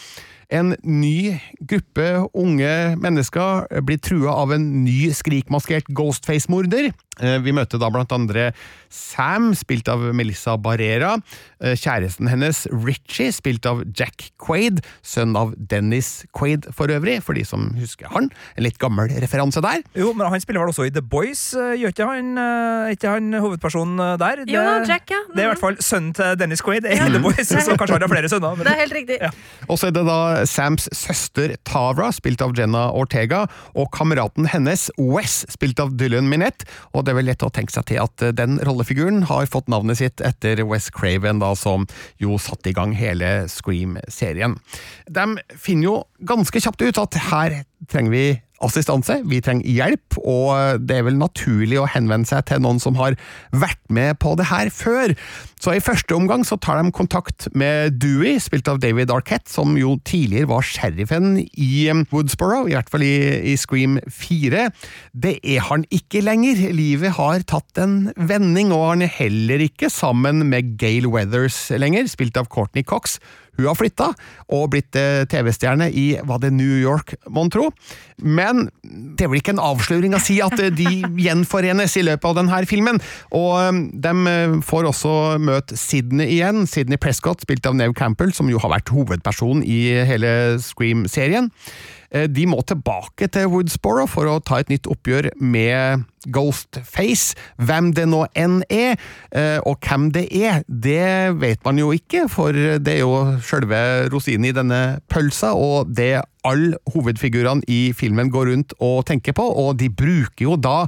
[0.50, 2.06] En ny gruppe
[2.38, 6.92] unge mennesker blir trua av en ny skrikmaskert Ghostface-morder.
[7.24, 8.50] Eh, vi møter da blant andre
[8.92, 11.14] Sam, spilt av Melissa Barrera.
[11.64, 14.82] Eh, kjæresten hennes Richie, spilt av Jack Quaid.
[15.06, 18.30] Sønn av Dennis Quaid, for øvrig, for de som husker han.
[18.56, 19.84] En litt gammel referanse der.
[19.96, 22.36] Jo, men han spiller vel også i The Boys, eh, gjør ikke han,
[22.92, 24.44] ikke han hovedpersonen der?
[24.44, 25.24] Det, jo, Jack, ja.
[25.32, 28.08] Det er i hvert fall sønnen til Dennis Quaid i The Boys, så kanskje han
[28.08, 28.60] har flere sønner.
[28.60, 28.68] Men...
[28.68, 29.20] Det er helt riktig.
[29.24, 29.32] Ja.
[29.70, 34.88] Og så er det da Sams søster Tavra, spilt av Jenna Ortega, og kameraten hennes
[35.00, 36.68] Wes, spilt av Dylan Minette.
[36.94, 39.72] Og det er vel lett å tenke seg til at eh, den rollefiguren har fått
[39.72, 41.88] navnet sitt etter Wes Craven, da, som
[42.22, 44.58] jo satte i gang hele Scream-serien.
[45.08, 45.96] De finner jo
[46.28, 48.26] ganske kjapt ut at her trenger vi
[48.64, 52.96] assistanse, vi trenger hjelp, og det er vel naturlig å henvende seg til noen som
[53.00, 53.18] har
[53.52, 55.16] vært med på det her før.
[55.60, 59.76] Så i første omgang så tar de kontakt med Dewey, spilt av David Arquette, som
[59.80, 63.16] jo tidligere var sheriffen i Woodsboro, i hvert fall i,
[63.52, 64.68] i Scream 4.
[65.12, 66.62] Det er han ikke lenger.
[66.76, 72.08] Livet har tatt en vending, og han er heller ikke sammen med Gale Weathers lenger,
[72.12, 73.20] spilt av Courtney Cox.
[73.58, 74.12] Hun har flytta
[74.56, 77.70] og blitt eh, TV-stjerne i var det New York, mon tro.
[78.22, 82.38] Men det vel ikke en avsløring å si at eh, de gjenforenes i løpet av
[82.40, 83.02] denne filmen.
[83.36, 86.66] Og eh, de får også møte Sydney igjen.
[86.70, 90.32] Sydney Prescott, spilt av Neve Campbell, som jo har vært hovedperson i hele
[90.64, 91.52] Scream-serien.
[92.16, 97.36] Eh, de må tilbake til Woodsboro for å ta et nytt oppgjør med Ghostface.
[97.60, 98.96] Hvem det nå enn er,
[99.36, 104.08] eh, og hvem det er, det vet man jo ikke, for det er jo sjølve
[104.14, 109.44] rosinen i denne pølsa, og det alle hovedfigurene i filmen går rundt og tenker på,
[109.44, 110.86] og de bruker jo da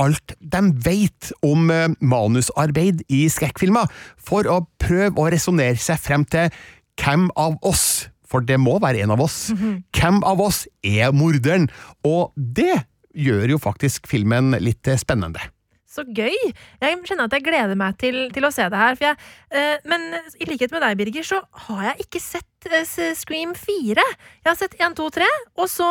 [0.00, 6.24] alt de vet om eh, manusarbeid i skrekkfilmer, for å prøve å resonnere seg frem
[6.30, 6.48] til
[7.00, 9.50] hvem av oss for det må være en av oss.
[9.50, 9.76] Mm -hmm.
[9.98, 11.68] Hvem av oss er morderen?
[12.04, 15.40] Og det gjør jo faktisk filmen litt spennende.
[15.90, 16.36] Så gøy!
[16.80, 18.96] Jeg kjenner at jeg gleder meg til, til å se det her.
[19.00, 19.16] Jeg,
[19.50, 22.46] eh, men i likhet med deg, Birger, så har jeg ikke sett
[23.16, 23.96] Scream 4.
[23.96, 25.26] Jeg har sett 1, 2, 3,
[25.60, 25.88] og så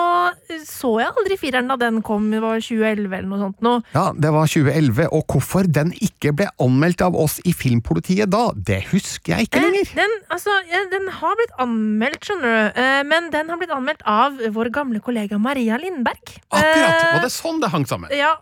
[0.67, 2.29] så jeg aldri fireren da den kom.
[2.31, 3.59] Det var 2011 eller noe sånt.
[3.65, 3.73] Nå.
[3.95, 8.49] Ja, det var 2011, og hvorfor den ikke ble anmeldt av oss i Filmpolitiet da,
[8.55, 9.93] det husker jeg ikke eh, lenger.
[9.99, 10.55] Den, altså,
[10.93, 15.01] den har blitt anmeldt, skjønner du, eh, men den har blitt anmeldt av vår gamle
[15.03, 16.35] kollega Maria Lindberg.
[16.49, 17.05] Akkurat!
[17.15, 18.13] Var det sånn det hang sammen?
[18.15, 18.35] Ja,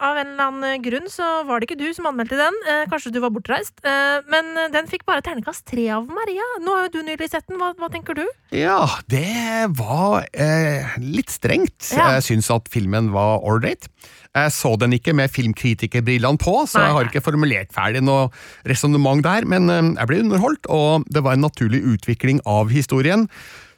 [0.00, 2.56] av en eller annen grunn så var det ikke du som anmeldte den.
[2.90, 3.80] Kanskje du var bortreist.
[4.30, 6.44] Men den fikk bare ternekast tre av Maria.
[6.64, 8.24] Nå har jo du nylig sett hva, hva, tenker du?
[8.54, 11.90] Ja, det var eh, litt strengt.
[11.94, 12.12] Ja.
[12.16, 13.88] Jeg syns at filmen var ålreit.
[14.30, 16.84] Jeg så den ikke med filmkritikerbrillene på, så Nei.
[16.86, 18.28] jeg har ikke formulert ferdig noe
[18.68, 23.26] resonnement der, men eh, jeg ble underholdt, og det var en naturlig utvikling av historien.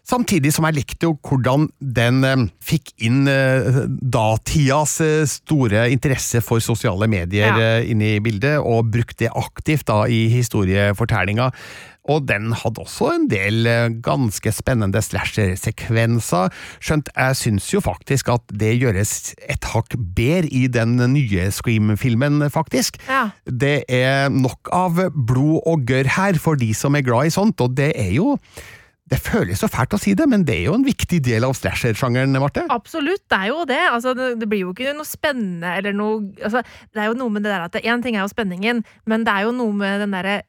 [0.02, 6.42] Samtidig som jeg likte jo hvordan den eh, fikk inn eh, datidas eh, store interesse
[6.42, 7.68] for sosiale medier ja.
[7.78, 11.52] eh, inn i bildet, og brukte det aktivt da i historiefortellinga.
[12.10, 16.50] Og den hadde også en del eh, ganske spennende slasher-sekvenser,
[16.82, 22.42] skjønt jeg syns jo faktisk at det gjøres et hakk bedre i den nye Scream-filmen,
[22.50, 22.98] faktisk.
[23.06, 23.28] Ja.
[23.46, 27.60] Det er nok av blod og gørr her for de som er glad i sånt,
[27.62, 28.36] og det er jo
[29.12, 31.56] det føles så fælt å si det, men det er jo en viktig del av
[31.58, 32.64] slasher-sjangeren, Marte?
[32.72, 33.80] Absolutt, det er jo det.
[33.90, 36.62] Altså, det, det, blir jo ikke noe spennende eller noe altså,
[36.94, 39.34] Det er jo noe med det der at Én ting er jo spenningen, men det
[39.34, 40.40] er jo noe med den derre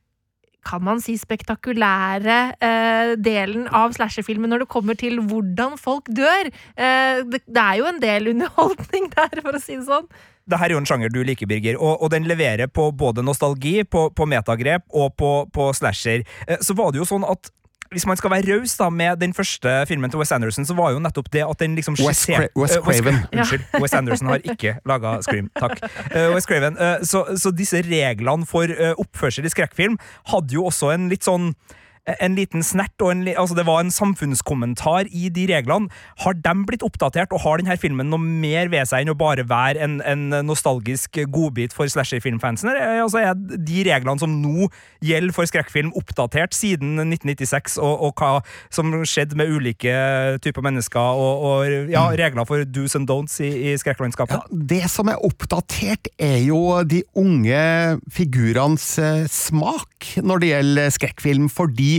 [0.66, 6.52] kan man si spektakulære eh, delen av slasherfilmen når det kommer til hvordan folk dør.
[6.76, 10.08] Eh, det, det, er jo en del underholdning der, for å si det sånn.
[10.44, 13.24] Det her er jo en sjanger du liker, Birger, og, og den leverer på både
[13.24, 16.26] nostalgi, på, på metagrep og på, på slasher.
[16.48, 17.52] Eh, så var det jo sånn at
[17.94, 21.02] hvis man skal være raus med den første filmen til Wes Anderson, så var jo
[21.04, 23.16] nettopp det at den liksom Wes, Cra Wes Craven.
[23.16, 23.64] Uh, Wes, unnskyld.
[23.82, 25.50] Wes Anderson har ikke laga Scream.
[25.60, 25.80] Takk.
[26.10, 26.78] Uh, Wes Craven.
[26.80, 29.98] Uh, så, så, disse reglene for oppførsel i skrekkfilm
[30.34, 31.54] hadde jo også en litt sånn
[32.04, 35.88] en liten snert, og en, altså det var en samfunnskommentar i de reglene.
[36.24, 39.46] Har de blitt oppdatert, og har denne filmen noe mer ved seg enn å bare
[39.48, 42.74] være en, en nostalgisk godbit for slasherfilmfansen?
[42.74, 44.68] Altså er de reglene som nå
[45.04, 48.34] gjelder for skrekkfilm, oppdatert siden 1996, og, og hva
[48.74, 49.96] som skjedde med ulike
[50.44, 52.18] typer mennesker, og, og ja, mm.
[52.20, 54.44] regler for do's and don'ts i, i skrekklandskapet?
[54.44, 57.64] Ja, det som er oppdatert, er jo de unge
[58.12, 61.93] figurenes eh, smak når det gjelder skrekkfilm, fordi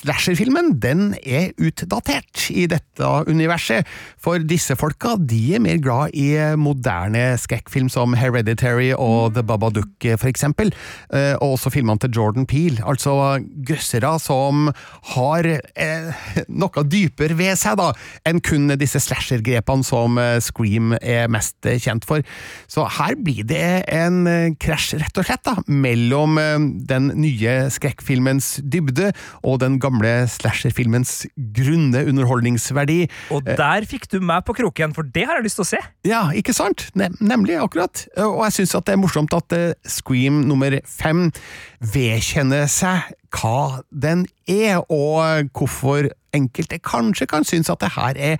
[0.00, 3.88] slasherfilmen den er utdatert i dette universet,
[4.20, 10.06] for disse folka de er mer glad i moderne skrekkfilm som Hereditary og The Babadook,
[10.18, 10.72] for eksempel,
[11.12, 14.68] eh, og også filmene til Jordan Peel, altså grøssere som
[15.14, 16.24] har eh,
[16.62, 17.90] noe dypere ved seg da,
[18.28, 22.24] enn kun disse slasher-grepene som eh, Scream er mest kjent for.
[22.70, 24.24] Så her blir det en
[24.60, 26.38] krasj, rett og slett, da, mellom
[26.88, 33.00] den nye skrekkfilmens dybde og den gamle slasherfilmens grunne underholdningsverdi.
[33.34, 35.82] Og der fikk du meg på kroken, for det har jeg lyst til å se!
[36.08, 36.88] Ja, ikke sant?
[36.98, 38.06] Nem nemlig, akkurat.
[38.20, 41.28] Og jeg syns det er morsomt at uh, Scream nummer fem
[41.92, 48.36] vedkjenner seg hva den er, og hvorfor enkelte kanskje kan synes at det her er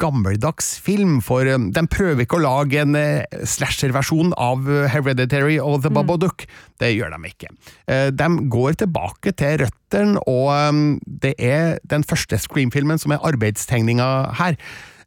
[0.00, 5.58] gammeldags film, for um, de prøver ikke å lage en uh, slasher-versjon av uh, Hereditary
[5.62, 5.98] og The mm.
[6.00, 6.46] Babadook.
[6.82, 7.52] Det gjør de ikke.
[7.90, 13.24] Uh, de går tilbake til røttene, og um, det er den første Scream-filmen som er
[13.32, 14.08] arbeidstegninga
[14.40, 14.58] her.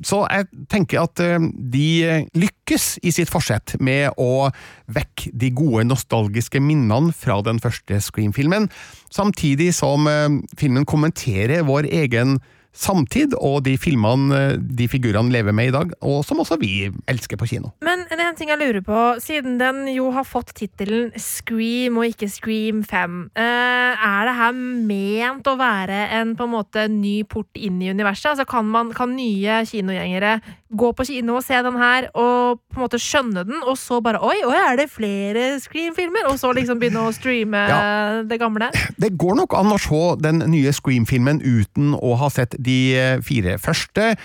[0.03, 4.49] Så jeg tenker at eh, de lykkes i sitt forsett med å
[4.91, 8.69] vekke de gode nostalgiske minnene fra den første Scream-filmen,
[9.13, 10.27] samtidig som eh,
[10.59, 12.39] filmen kommenterer vår egen
[12.75, 16.89] samtid og de filmene eh, de figurene lever med i dag, og som også vi
[17.11, 17.71] elsker på kino.
[17.85, 21.99] Men det er en ting jeg lurer på, siden den jo har fått tittelen Scream
[22.01, 26.87] og ikke Scream 5, eh, er det her ment å være en på en måte
[26.91, 28.33] ny port inn i universet?
[28.33, 30.39] Altså kan, man, kan nye kinogjengere
[30.75, 34.01] gå på kino og se den her og på en måte skjønne den, og så
[34.03, 36.27] bare Oi, oi er det flere Scream-filmer?
[36.31, 37.79] Og så liksom begynne å streame ja.
[38.27, 38.71] det gamle?
[38.99, 43.23] Det går nok an å se den nye Scream-filmen uten å ha sett de eh,
[43.25, 44.15] fire første.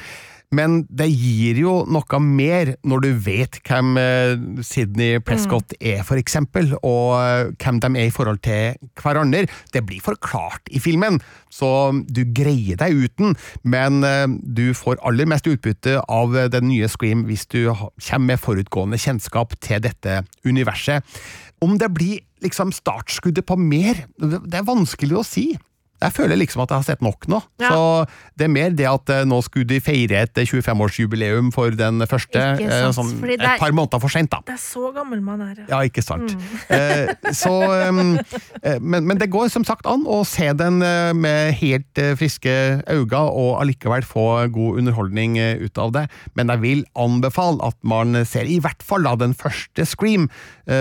[0.50, 4.32] Men det gir jo noe mer når du vet hvem eh,
[4.66, 5.84] Sidney Prescott mm.
[5.92, 9.44] er, for eksempel, og eh, hvem de er i forhold til hverandre.
[9.70, 11.20] Det blir forklart i filmen,
[11.54, 14.02] så du greier deg uten, men
[14.42, 19.54] du får aller mest utbytte av den nye Scream hvis du kommer med forutgående kjennskap
[19.62, 21.06] til dette universet.
[21.62, 25.50] Om det blir liksom startskuddet på mer, det er vanskelig å si.
[26.00, 27.40] Jeg føler liksom at jeg har sett nok nå.
[27.60, 27.70] Ja.
[27.74, 27.80] Så
[28.40, 32.40] det er mer det at eh, nå skulle de feire et 25-årsjubileum for den første.
[32.56, 34.40] Eh, sånn, et er, par måneder for sent, da.
[34.46, 35.60] Det er så gammel man er.
[35.66, 36.36] Ja, ja ikke sant.
[36.36, 36.48] Mm.
[36.70, 37.50] Eh, så,
[37.90, 38.14] um,
[38.80, 40.78] men, men, det går som sagt an å se den
[41.18, 42.52] med helt friske
[42.88, 46.04] øyne og allikevel få god underholdning ut av det.
[46.38, 50.28] Men jeg vil anbefale at man ser i hvert fall da den første Scream,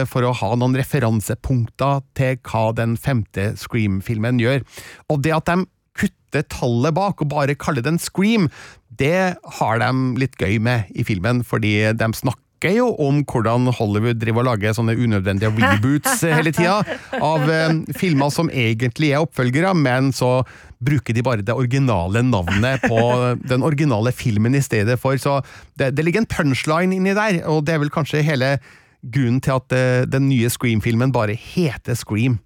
[0.09, 4.63] for å ha noen referansepunkter til hva den femte Scream-filmen gjør.
[5.09, 5.65] Og det at de
[5.99, 8.49] kutter tallet bak og bare kaller det en scream,
[8.99, 14.19] det har de litt gøy med i filmen, fordi de snakker jo om hvordan Hollywood
[14.19, 16.81] driver og lager sånne unødvendige reboots hele tida,
[17.15, 20.41] av eh, filmer som egentlig er oppfølgere, men så
[20.83, 22.99] bruker de bare det originale navnet på
[23.47, 25.15] den originale filmen i stedet for.
[25.19, 25.39] Så
[25.79, 28.57] det, det ligger en punchline inni der, og det er vel kanskje hele
[28.99, 32.39] grunnen til at eh, den nye Scream-filmen bare heter Scream.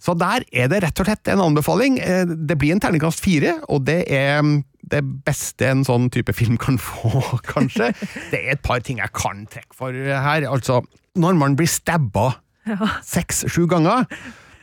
[0.00, 1.98] Så der er det rett og slett en anbefaling.
[2.00, 4.60] Eh, det blir en terningkast fire, og det er mm,
[4.90, 7.92] det beste en sånn type film kan få, kanskje.
[8.32, 10.48] Det er et par ting jeg kan trekke for her.
[10.48, 10.80] Altså,
[11.20, 12.32] når man blir stabba
[13.06, 14.06] seks-sju ganger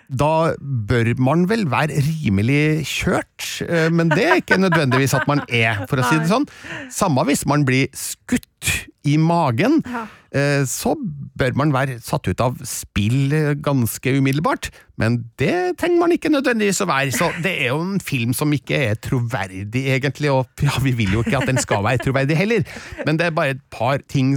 [0.08, 5.44] da bør man vel være rimelig kjørt, eh, men det er ikke nødvendigvis at man
[5.50, 6.48] er, for å si det sånn.
[6.94, 9.82] Samme hvis man blir skutt i magen.
[10.36, 10.92] Eh, så
[11.40, 13.32] bør man være satt ut av spill
[13.64, 17.14] ganske umiddelbart, men det trenger man ikke nødvendigvis å være.
[17.16, 21.16] Så det er jo en film som ikke er troverdig, egentlig, og ja, vi vil
[21.16, 22.68] jo ikke at den skal være troverdig heller,
[23.06, 24.36] men det er bare et par ting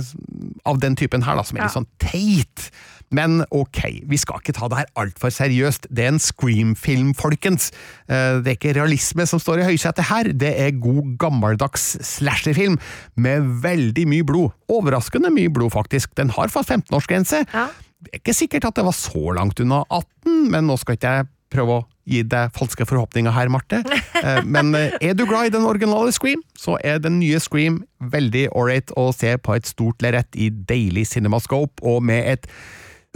[0.68, 2.70] av den typen her da, som er litt sånn teit.
[3.14, 5.88] Men ok, vi skal ikke ta det her altfor seriøst.
[5.90, 7.70] Det er en Scream-film, folkens.
[8.06, 12.78] Eh, det er ikke realisme som står i høysetet her, det er god gammeldags slasherfilm
[13.18, 14.54] med veldig mye blod.
[14.70, 16.14] Overraskende mye blod, faktisk.
[16.18, 17.44] Den har fast 15-årsgrense.
[17.50, 17.66] Ja.
[18.00, 21.14] Det er ikke sikkert at det var så langt unna 18, men nå skal ikke
[21.18, 23.82] jeg prøve å gi deg falske forhåpninger her, Marte.
[24.20, 27.78] Eh, men eh, er du glad i den originale Scream, så er den nye Scream
[28.12, 32.48] veldig ålreit å se på et stort lerret i deilig cinemascope, og med et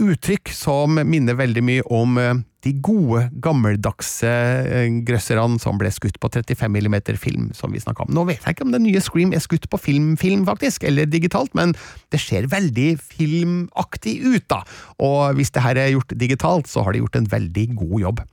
[0.01, 6.17] uttrykk som minner veldig mye om eh, de gode, gammeldagse eh, grøsserne som ble skutt
[6.21, 8.13] på 35 mm film, som vi snakka om.
[8.15, 11.07] Nå vet jeg ikke om den nye Scream er skutt på filmfilm, film faktisk, eller
[11.09, 11.75] digitalt, men
[12.13, 14.63] det ser veldig filmaktig ut, da.
[15.05, 18.25] Og hvis det her er gjort digitalt, så har de gjort en veldig god jobb.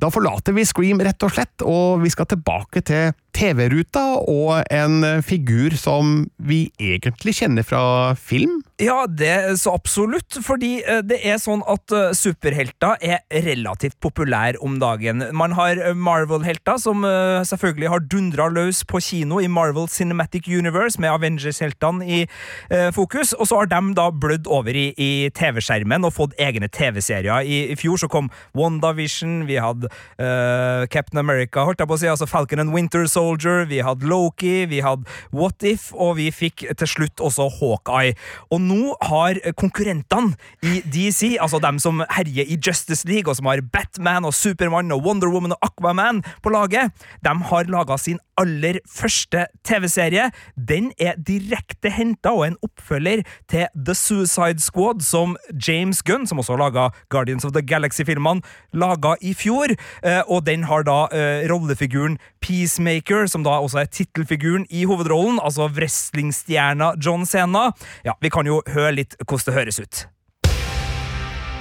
[0.00, 5.02] Da forlater vi Scream, rett og slett, og vi skal tilbake til TV-ruta og en
[5.26, 7.84] figur som vi egentlig kjenner fra
[8.18, 8.62] film.
[8.82, 14.58] Ja, det så absolutt, fordi eh, det er sånn at eh, superhelter er relativt populære
[14.66, 15.22] om dagen.
[15.30, 17.04] Man har eh, Marvel-helter, som
[17.46, 22.20] selvfølgelig har dundra løs på kino i Marvel Cinematic Universe, med Avengers-heltene i
[22.94, 27.44] fokus, og så har de da blødd over i, i TV-skjermen og fått egne TV-serier.
[27.44, 32.00] I, I, fjor så kom WandaVision, vi hadde uh, Captain America, holdt jeg på å
[32.00, 36.18] si, altså Falcon and Winter Soldier, Soldier, vi hadde Loki, vi hadde What If, og
[36.18, 38.14] vi fikk til slutt også Hawkeye.
[38.52, 40.34] Og nå har konkurrentene
[40.64, 44.92] i DC, altså dem som herjer i Justice League, og som har Batman og Supermann
[44.94, 46.92] og Wonder Woman og Aquaman på laget,
[47.24, 50.28] de har laga sin aller første TV-serie.
[50.56, 56.42] Den er direkte henta og en oppfølger til The Suicide Squad, som James Gunn, som
[56.42, 58.42] også laga Guardians of the Galaxy-filmene,
[58.74, 59.74] laga i fjor.
[60.02, 65.38] Eh, og den har da uh, rollefiguren Peacemaker, som da også er tittelfiguren i hovedrollen,
[65.42, 67.70] altså wrestlingstjerna John Sena.
[68.04, 70.06] Ja, vi kan jo høre litt hvordan det høres ut.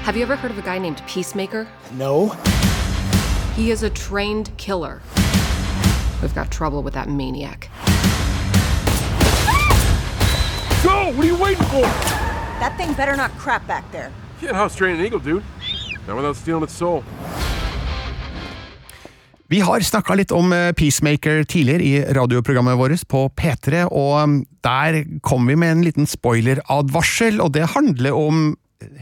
[0.04, 1.68] Have you ever heard of a guy named Peacemaker?
[1.98, 2.36] No.
[3.56, 5.02] He is a trained killer.
[6.22, 7.70] We've got trouble with that maniac.
[11.44, 11.82] waiting for?
[12.62, 14.12] That thing better not crap back there.
[14.40, 15.44] Can't house train an eagle, dude.
[16.08, 17.04] Not without stealing its soul.
[19.54, 24.40] Vi har snakka litt om eh, Peacemaker tidligere i radioprogrammet vårt på P3, og um,
[24.66, 28.40] der kom vi med en liten spoileradvarsel, og det handler om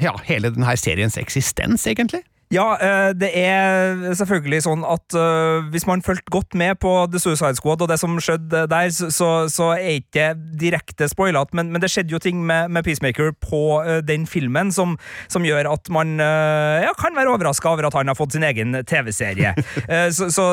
[0.01, 2.25] ja, hele denne seriens eksistens, egentlig.
[2.51, 7.21] Ja, eh, det er selvfølgelig sånn at uh, hvis man fulgte godt med på The
[7.23, 11.79] Suicide Squad og det som skjedde der, så, så er ikke direkte spoilete, men, men,
[11.81, 14.97] det skjedde jo ting med, med Peacemaker på uh, den filmen som,
[15.31, 18.43] som, gjør at man uh, ja, kan være overraska over at han har fått sin
[18.43, 19.55] egen TV-serie.
[20.17, 20.45] så, så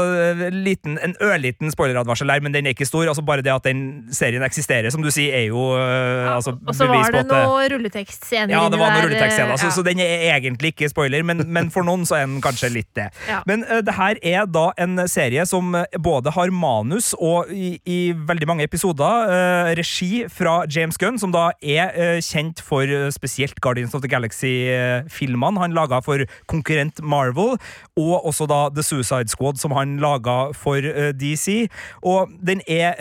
[0.55, 3.09] liten, en ørliten spoileradvarsel der, men den er ikke stor.
[3.11, 3.83] altså Bare det at den
[4.15, 8.55] serien eksisterer, som du sier, er jo ja, altså, Og så var det noe rulletekstscener
[8.55, 11.88] ja, det var noe rulletekstscener, så, så, den er egentlig ikke spoiler, men, men for
[11.89, 13.09] noen så er den kanskje litt det.
[13.29, 13.43] Ja.
[13.49, 15.75] Men uh, det her er da en serie som
[16.05, 21.35] både har manus og i, i veldig mange episoder uh, regi fra James Gunn, som
[21.35, 27.57] da er uh, kjent for spesielt Guardians of the Galaxy-filmene han laga for konkurrent Marvel,
[27.99, 30.83] og også da The Suicide Squad, som han laga for
[31.19, 31.67] DC.
[32.07, 32.95] Og den er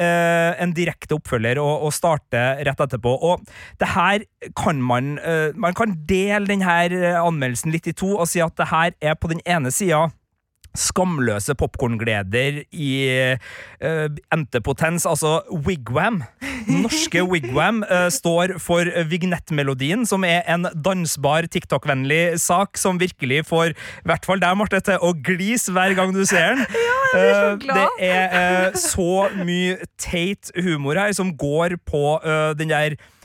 [0.61, 3.13] en direkte oppfølger og, og starter rett etterpå.
[3.29, 3.43] Og
[3.81, 4.25] det her
[4.57, 5.17] kan man
[5.57, 6.77] Man kan dele denne
[7.19, 10.07] anmeldelsen litt i to og si at det her er på den ene sida
[10.77, 12.91] skamløse popkorngleder i
[13.81, 16.21] uh, entepotens, altså Wigwam.
[16.67, 23.73] Norske Wigwam uh, står for vignettmelodien, som er en dansbar TikTok-vennlig sak som virkelig får
[23.73, 26.65] i hvert fall deg, Marte, til å glise hver gang du ser den.
[26.87, 27.77] Ja, jeg blir så glad.
[27.77, 29.11] Uh, det er så
[29.47, 32.17] mye teit humor her som går på
[32.59, 33.16] den der Eh,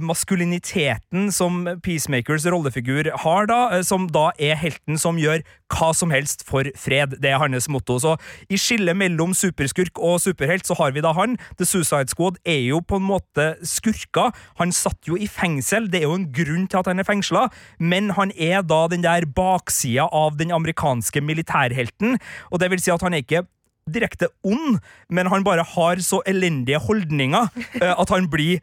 [0.00, 6.10] maskuliniteten som Peacemakers rollefigur har, da, eh, som da er helten som gjør hva som
[6.10, 7.16] helst for fred.
[7.22, 7.98] Det er hans motto.
[8.02, 8.16] Så
[8.50, 11.38] i skillet mellom superskurk og superhelt så har vi da han.
[11.58, 14.30] The Suicide Squad er jo på en måte skurka.
[14.58, 17.48] Han satt jo i fengsel, det er jo en grunn til at han er fengsla,
[17.78, 22.18] men han er da den der baksida av den amerikanske militærhelten,
[22.50, 23.46] og det vil si at han er ikke
[23.92, 24.78] direkte ond,
[25.08, 28.60] men han bare har så elendige holdninger uh, at han blir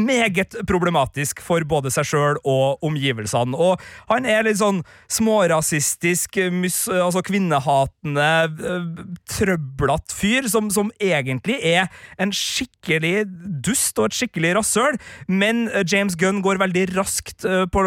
[0.00, 3.54] meget problematisk for både seg sjøl og omgivelsene.
[3.54, 11.54] Og han er litt sånn smårasistisk, mus, altså kvinnehatende, uh, trøblete fyr som, som, egentlig
[11.64, 11.86] er
[12.20, 13.22] en skikkelig
[13.62, 14.98] dust og et skikkelig rasshøl,
[15.30, 17.84] men James Gunn går veldig raskt på,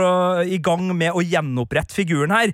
[0.47, 2.53] i gang med å gjenopprette figuren her,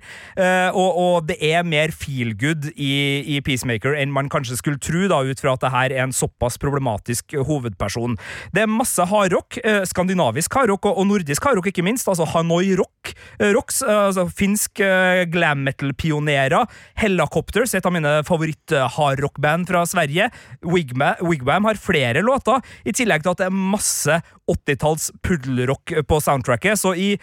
[0.74, 2.92] og, og, det er mer feel good i,
[3.36, 6.14] i Peacemaker enn man kanskje skulle tro, da, ut fra at det her er en
[6.14, 8.16] såpass problematisk hovedperson.
[8.54, 12.08] Det er masse hardrock, eh, skandinavisk hardrock og, nordisk hardrock, ikke minst.
[12.08, 16.66] altså Hanoi Rock, eh, rocks, eh, altså finsk eh, glam metal-pionerer.
[17.00, 20.30] Helicopters, et av mine favoritt-hardrock-band fra Sverige.
[20.62, 24.20] Wigwam, Wigwam har flere låter, i tillegg til at det er masse
[24.50, 26.78] 80-talls puddelrock på soundtracket.
[26.78, 27.14] Så i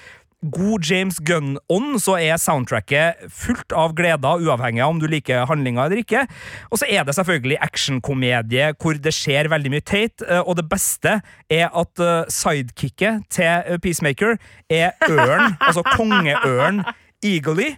[0.42, 5.88] god James Gunn-ånd så er soundtracket fullt av gleder, uavhengig av om du liker handlinga
[5.88, 6.26] eller ikke.
[6.70, 10.68] Og så er det selvfølgelig actionkomedie hvor det skjer veldig mye teit, eh, og det
[10.70, 11.18] beste
[11.50, 14.38] er at eh, sidekicket til eh, Peacemaker
[14.70, 16.86] er ørn, altså kongeørn
[17.26, 17.74] Eagly.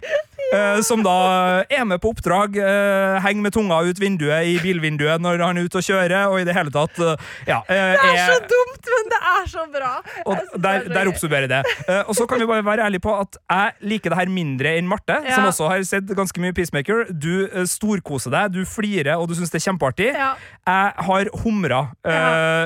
[0.50, 1.12] Uh, som da
[1.70, 5.68] er med på oppdrag, uh, henger med tunga ut vinduet i bilvinduet når han er
[5.68, 7.12] ute og kjører, og i det hele tatt uh,
[7.46, 9.92] ja, Det er, er, så dumt, men det er så bra!
[10.24, 11.62] Og der, der oppsummerer det.
[12.08, 14.88] og så kan vi bare være ærlige på at jeg liker det her mindre enn
[14.90, 15.36] Marte, ja.
[15.36, 17.06] som også har sett ganske mye Peacemaker.
[17.12, 20.10] Du storkoser deg, du flirer, og du syns det er kjempeartig.
[20.16, 20.32] Ja.
[20.66, 21.82] Jeg har humra.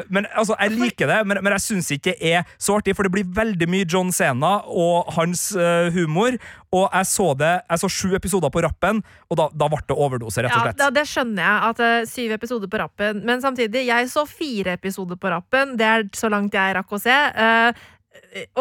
[0.09, 3.07] men altså, jeg liker det, men, men jeg syns ikke det er så artig, for
[3.07, 5.51] det blir veldig mye John Sena og hans
[5.95, 6.37] humor.
[6.75, 9.01] Og jeg så det, jeg så sju episoder på rappen,
[9.31, 10.83] og da, da ble det overdose, rett og slett.
[10.83, 13.21] Ja, det skjønner jeg, at syv episoder på rappen.
[13.27, 15.77] Men samtidig, jeg så fire episoder på rappen.
[15.79, 17.19] Det er så langt jeg rakk å se.
[17.35, 17.83] Uh,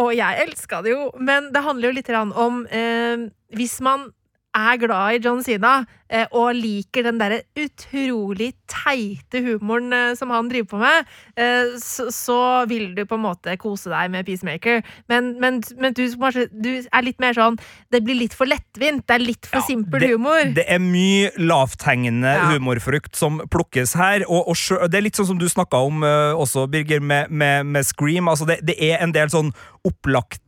[0.01, 4.09] og jeg elska det jo, men det handler jo litt om uh, Hvis man
[4.53, 5.81] er glad i John Sina
[6.13, 11.73] eh, og liker den derre utrolig teite humoren eh, som han driver på med, eh,
[11.79, 12.39] så,
[12.69, 14.83] vil du på en måte kose deg med Peacemaker.
[15.11, 16.05] Men, men, men du,
[16.51, 17.57] du, er litt mer sånn
[17.91, 19.03] Det blir litt for lettvint.
[19.07, 20.53] Det er litt for ja, simpel humor.
[20.55, 22.47] Det er mye lavthengende ja.
[22.53, 24.27] humorfrukt som plukkes her.
[24.29, 27.87] Og, og det er litt sånn som du snakka om også, Birger, med, med, med
[27.87, 28.29] Scream.
[28.31, 29.53] Altså det, det, er en del sånn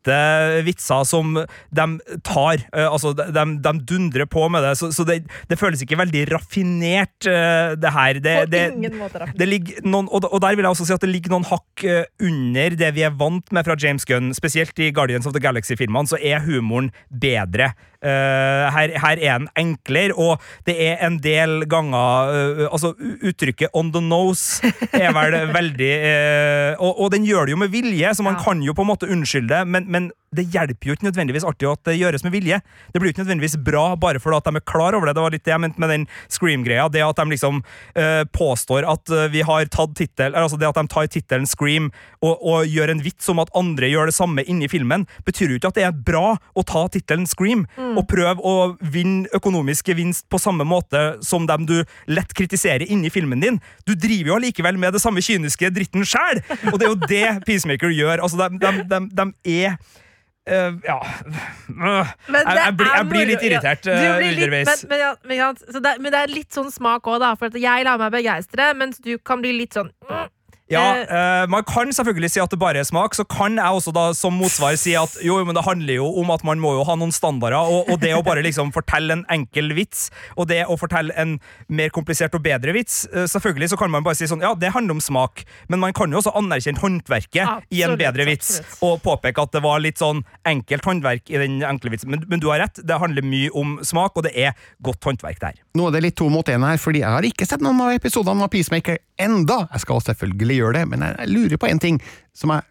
[0.05, 1.35] opplagte vitser som
[1.69, 1.85] de
[2.23, 2.61] tar.
[2.75, 6.25] Uh, altså, de, de dundrer på med det, så, så det, det, føles ikke veldig
[6.31, 8.19] raffinert, uh, det her.
[8.19, 9.83] Det, på ingen måte raffinert.
[9.85, 12.75] Noen, og, og, der vil jeg også si at det ligger noen hakk uh, under
[12.75, 14.33] det vi er vant med fra James Gunn.
[14.35, 17.73] Spesielt i Guardians of the Galaxy-filmene så er humoren bedre.
[18.03, 22.93] Uh, her, her, er den enklere, og det er en del ganger uh, Altså,
[23.23, 24.61] uttrykket 'on the nose'
[24.93, 28.43] er vel veldig uh, og, og, den gjør det jo med vilje, så man ja.
[28.43, 31.89] kan jo på en måte unnskylde men, men det hjelper jo ikke nødvendigvis alltid at
[31.89, 32.59] det gjøres med vilje.
[32.93, 35.15] Det blir jo ikke nødvendigvis bra bare fordi at de er klar over det.
[35.17, 36.87] Det var litt det jeg mente med den Scream-greia.
[36.91, 40.79] Det at de liksom uh, påstår at uh, vi har tatt tittel, altså det at
[40.79, 41.89] de tar tittelen Scream
[42.21, 45.59] og, og, gjør en vits om at andre gjør det samme inni filmen, betyr jo
[45.59, 47.95] ikke at det er bra å ta tittelen Scream mm.
[47.99, 51.77] og prøve å vinne økonomisk gevinst på samme måte som dem du
[52.11, 53.59] lett kritiserer inni filmen din.
[53.85, 56.41] Du driver jo allikevel med det samme kyniske dritten sjæl!
[56.71, 58.23] Og det er jo det Peacemaker gjør.
[58.25, 59.77] Altså, de, de, de, de er
[60.45, 60.99] Uh, ja
[61.73, 64.83] jeg, jeg, blir, jeg, blir, litt irritert uh, underveis.
[64.85, 64.99] Men, men,
[65.39, 68.69] ja, men, det, men, det, er litt sånn smak òg, For jeg lar meg begeistre,
[68.77, 69.89] mens du kan bli litt sånn
[70.71, 73.13] ja, uh, Man kan selvfølgelig si at det bare er smak.
[73.17, 76.31] Så kan jeg også da som motsvar si at jo, men det handler jo om
[76.33, 77.57] at man må jo ha noen standarder.
[77.59, 81.37] Og, og, det å bare liksom fortelle en enkel vits, og det å fortelle en
[81.69, 84.71] mer komplisert og bedre vits uh, Selvfølgelig så kan man bare si sånn, ja, det
[84.73, 88.55] handler om smak, men man kan jo også anerkjenne håndverket absolutt, i en bedre vits.
[88.61, 88.81] Absolutt.
[88.87, 92.11] Og påpeke at det var litt sånn enkelt håndverk i den enkle vitsen.
[92.13, 94.55] Men, men, du har rett, det handler mye om smak, og det er
[94.85, 95.61] godt håndverk der.
[95.77, 97.93] Nå er det litt to mot én her, fordi jeg har ikke sett noen av
[97.95, 99.65] episodene av Peacemaker enda.
[99.73, 101.99] Jeg skal selvfølgelig gjøre det, men jeg lurer på en ting
[102.35, 102.63] som jeg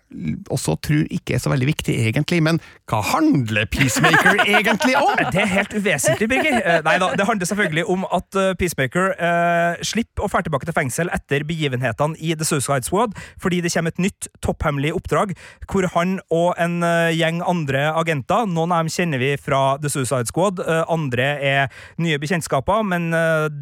[0.53, 2.41] også tror ikke er så veldig viktig, egentlig.
[2.45, 2.61] Men
[2.91, 5.19] hva handler Peacemaker egentlig om?
[5.33, 6.59] Det er helt uvesentlig, Birger.
[6.61, 10.69] Eh, nei da, det handler selvfølgelig om at eh, Peacemaker eh, slipper å dra tilbake
[10.69, 15.35] til fengsel etter begivenhetene i The Suicide Squad, fordi det kommer et nytt topphemmelig oppdrag
[15.71, 19.91] hvor han og en uh, gjeng andre agenter, noen av dem kjenner vi fra The
[19.91, 20.61] Suicide Squad,
[20.91, 23.09] andre er nye bekjentskaper, men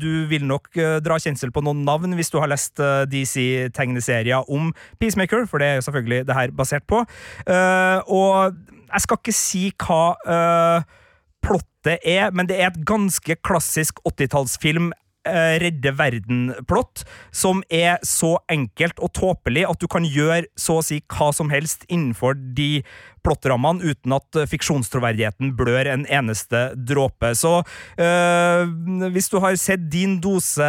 [0.01, 0.71] du vil nok
[1.05, 2.81] dra kjensel på noen navn hvis du har lest
[3.13, 7.05] DC-tegneserier om Peacemaker, for det er jo selvfølgelig det her basert på.
[7.47, 8.57] Uh, og
[8.88, 10.99] jeg skal ikke si hva uh,
[11.43, 18.36] plottet er, men det er et ganske klassisk 80-tallsfilm uh, redde verden-plott, som er så
[18.53, 22.84] enkelt og tåpelig at du kan gjøre så å si hva som helst innenfor de
[23.22, 27.34] plottrammene uten at fiksjonstroverdigheten blør en eneste dråpe.
[27.38, 27.61] Så
[28.03, 28.72] øh,
[29.14, 30.66] hvis du har sett din dose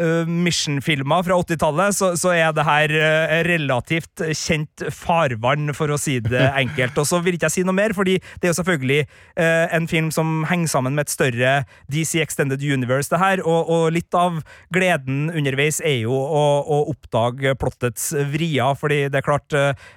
[0.00, 5.98] uh, Mission-filmer fra 80-tallet, så, så, er det her uh, relativt kjent farvann, for å
[6.00, 6.98] si det enkelt.
[7.00, 9.88] Og så vil ikke jeg si noe mer, fordi det er jo selvfølgelig uh, en
[9.90, 11.54] film som henger sammen med et større
[11.92, 14.40] DC Extended Universe, det her, og, og litt av
[14.74, 19.54] gleden underveis er jo å, å oppdage plottets vrier, fordi det er klart,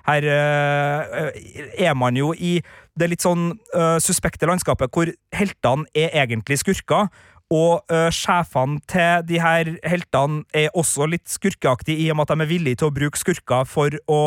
[0.08, 2.58] her er man jo i
[2.96, 3.54] det litt sånn
[4.04, 7.10] suspekte landskapet hvor heltene er egentlig skurker,
[7.54, 12.34] og uh, sjefene til de her heltene er også litt skurkeaktige, i og med at
[12.34, 14.24] de er villige til å bruke skurker for å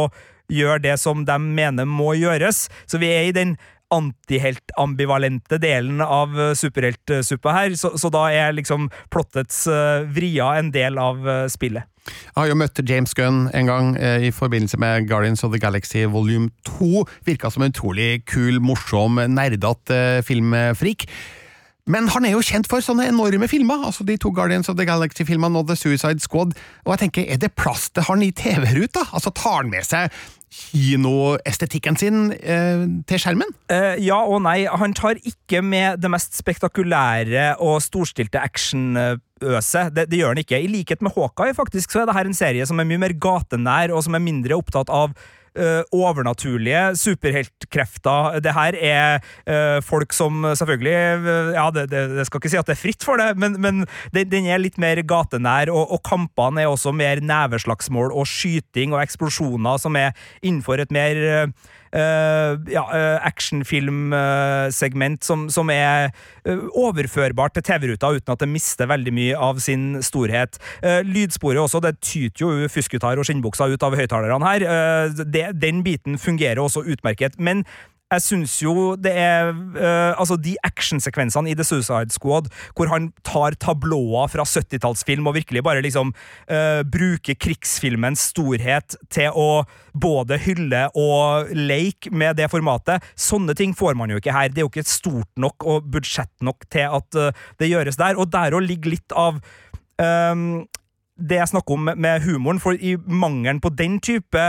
[0.49, 2.69] gjøre det som de mener må gjøres.
[2.89, 3.59] Så vi er i den
[3.93, 11.01] antihelt-ambivalente delen av superheltsuppa her, så, så, da er liksom plottets uh, vria en del
[11.01, 11.89] av uh, spillet.
[12.09, 15.61] Jeg har jo møtt James Gunn en gang eh, i forbindelse med Guardians of the
[15.61, 17.05] Galaxy volume 2.
[17.27, 21.09] Virka som en utrolig kul, morsom, nerdete eh, filmfrik.
[21.89, 24.87] Men han er jo kjent for sånne enorme filmer, altså de to Guardians of the
[24.89, 26.53] Galaxy-filmene og The Suicide Squad,
[26.85, 29.07] og jeg tenker, er det plass til han i TV-ruta?
[29.09, 30.13] Altså, tar han med seg
[30.49, 33.51] kinoestetikken sin eh, til skjermen?
[33.73, 34.63] Eh, ja og nei.
[34.69, 39.93] Han tar ikke med det mest spektakulære og storstilte actionøset.
[39.95, 40.61] Det, det, gjør han ikke.
[40.61, 43.17] I likhet med Hawkeye faktisk, så er det her en serie som er mye mer
[43.21, 45.13] gatenær, og som er mindre opptatt av
[45.59, 48.39] uh, overnaturlige superheltkrefter.
[48.45, 52.61] Det her er uh, folk som selvfølgelig uh, Ja, det, det, det, skal ikke si
[52.61, 53.85] at det er fritt for det, men, men
[54.15, 59.03] den, er litt mer gatenær, og, og kampene er også mer neveslagsmål og skyting og
[59.03, 61.51] eksplosjoner som er innenfor et mer
[61.89, 66.11] Uh, ja, uh, actionfilmsegment som, som, er
[66.45, 70.59] uh, overførbart til TV-ruta uten at det mister veldig mye av sin storhet.
[71.09, 74.67] lydsporet også, det tyter jo fuskgitar og skinnbuksa ut av høyttalerne her.
[75.55, 77.39] Den biten fungerer også utmerket.
[77.39, 77.65] Men
[78.09, 83.11] jeg syns jo det er uh, Altså, de actionsekvensene i The Suicide Squad, hvor han
[83.27, 90.39] tar tablåer fra 70-tallsfilm og virkelig bare liksom uh, bruker krigsfilmens storhet til å både
[90.41, 94.49] hylle og leke med det formatet, sånne ting får man jo ikke her.
[94.49, 98.17] Det er jo ikke stort nok og budsjett nok til at uh, det gjøres der,
[98.17, 99.43] og der òg ligger litt av
[100.01, 100.65] um,
[101.19, 104.45] det jeg snakker om med humoren, for i mangelen på den type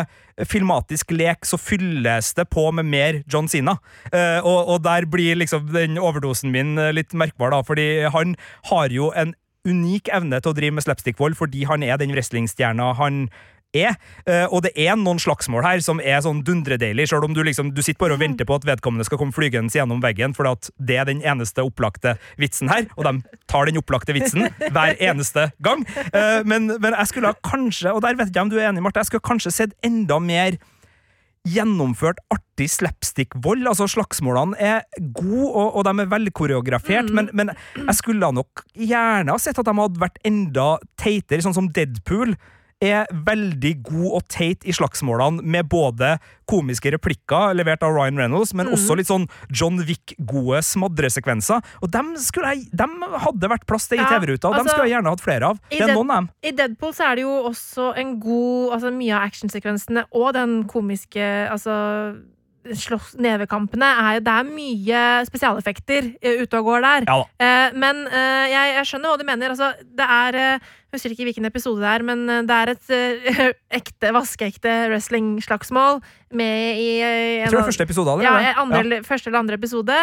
[0.47, 3.79] filmatisk lek, så fylles det på med mer John Sina.
[4.13, 8.35] Eh, og, og der blir liksom den overdosen min eh, litt merkbar, da, fordi han
[8.69, 9.33] har jo en
[9.67, 13.25] unik evne til å drive med slapstick-vold fordi han er den wrestlingstjerna han
[13.75, 13.97] er.
[14.25, 17.73] Eh, og det er noen slagsmål her som er sånn dundredeilig, selv om du liksom
[17.75, 20.97] du sitter bare og venter på at vedkommende skal komme flygende gjennom veggen, for det
[20.97, 25.85] er den eneste opplagte vitsen her, og de tar den opplagte vitsen hver eneste gang.
[26.09, 29.03] Eh, men, men jeg skulle kanskje, og der vet jeg om du er enig, Marte,
[29.03, 30.59] jeg skulle kanskje sett enda mer
[31.47, 33.63] gjennomført artig slapstick-vold.
[33.69, 37.15] Altså, slagsmålene er gode, og, og de er velkoreografert, mm.
[37.15, 41.55] men, men jeg skulle nok gjerne ha sett at de hadde vært enda teitere, sånn
[41.55, 42.35] som Deadpool
[42.79, 46.15] er veldig god og teit i slagsmålene, med både
[46.49, 48.75] komiske replikker levert av Ryan Reynolds, men mm.
[48.77, 51.61] også litt sånn John Wick-gode smadresekvenser.
[51.83, 54.95] Og dem, jeg, dem hadde vært plass til i TV-ruta, og altså, dem skulle jeg
[54.95, 55.61] gjerne hatt flere av.
[55.69, 56.31] Det er noen av dem.
[56.39, 60.53] I Deadpool så er det jo også en god altså Mye av actionsekvensene og den
[60.67, 61.75] komiske altså
[62.75, 67.07] slåss, nevekampene er Det er mye spesialeffekter eh, ute og går der.
[67.07, 67.19] Ja.
[67.39, 69.55] Eh, men eh, jeg, jeg, skjønner hva du mener.
[69.55, 72.71] Altså, det er eh, jeg husker ikke hvilken episode det er, men eh, det er
[72.71, 75.99] et uh, ekte, vaskeekte wrestling-slagsmål
[76.33, 77.09] med i uh,
[77.43, 78.25] Jeg tror det er første episode av det.
[78.25, 79.05] Ja, andre, ja.
[79.05, 79.97] første eller andre episode.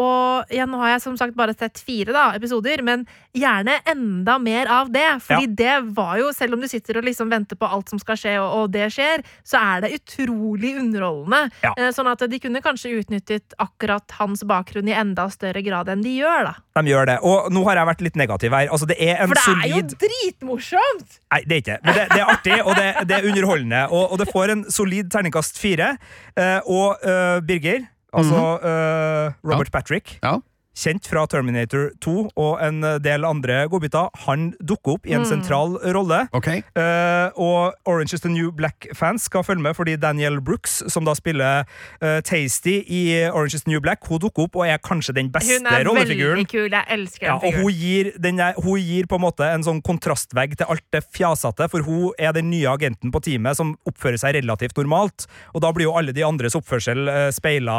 [0.00, 3.04] Og ja, nå har jeg som sagt bare sett fire da, episoder, men
[3.36, 5.04] gjerne enda mer av det.
[5.26, 5.54] Fordi ja.
[5.60, 8.34] det var jo, selv om du sitter og liksom venter på alt som skal skje,
[8.40, 11.42] og, og det skjer, så er det utrolig underholdende.
[11.60, 11.90] Ja.
[11.92, 16.16] sånn at de kunne kanskje utnyttet akkurat hans bakgrunn i enda større grad enn de
[16.22, 16.56] gjør, da.
[16.80, 17.18] De gjør det.
[17.26, 18.70] Og nå har jeg vært litt negativ her.
[18.72, 21.16] Altså, det er en solid dritmorsomt!
[21.32, 23.82] Nei, det er ikke Men det, det er artig, og det, det er underholdende.
[23.88, 25.94] Og, og, det får en solid terningkast fire.
[26.36, 29.74] Uh, og uh, Birger, altså uh, Robert ja.
[29.78, 30.38] Patrick ja
[30.76, 35.28] kjent fra Terminator 2 og en del andre godbiter, han dukker opp i en mm.
[35.28, 36.22] sentral rolle.
[36.36, 36.62] Okay.
[36.78, 41.14] Uh, og Orange is the New Black-fans skal følge med, fordi Daniel Brooks, som da
[41.18, 41.66] spiller
[42.02, 45.30] uh, Tasty i Orange is the New Black, hun dukker opp og er kanskje den
[45.32, 45.90] beste rollefiguren.
[45.90, 47.38] Hun er veldig kul, jeg elsker den ja.
[47.50, 51.02] Og hun gir, er, hun gir, på en måte en sånn kontrastvegg til alt det
[51.08, 55.64] fjasete, for hun er den nye agenten på teamet som oppfører seg relativt normalt, og
[55.64, 57.78] da blir jo alle de andres oppførsel uh, speila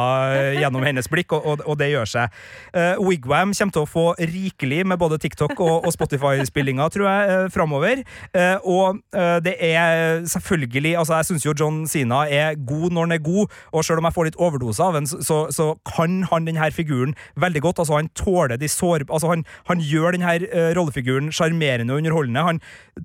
[0.58, 2.42] gjennom hennes blikk, og, og, og det gjør seg.
[2.76, 7.30] Uh, Wigwam kommer til å få rikelig med både TikTok og, og Spotify-spillinger, tror jeg,
[7.32, 8.04] uh, framover.
[8.36, 9.02] Uh, og
[9.44, 13.52] det er selvfølgelig Altså, jeg syns jo John Sina er god når han er god,
[13.72, 17.16] og selv om jeg får litt overdose av ham, så, så, kan han denne figuren
[17.40, 17.82] veldig godt.
[17.84, 19.06] Altså, han tåler de sår...
[19.10, 20.36] Altså, han, han gjør denne
[20.78, 22.46] rollefiguren sjarmerende og underholdende.
[22.48, 22.62] Han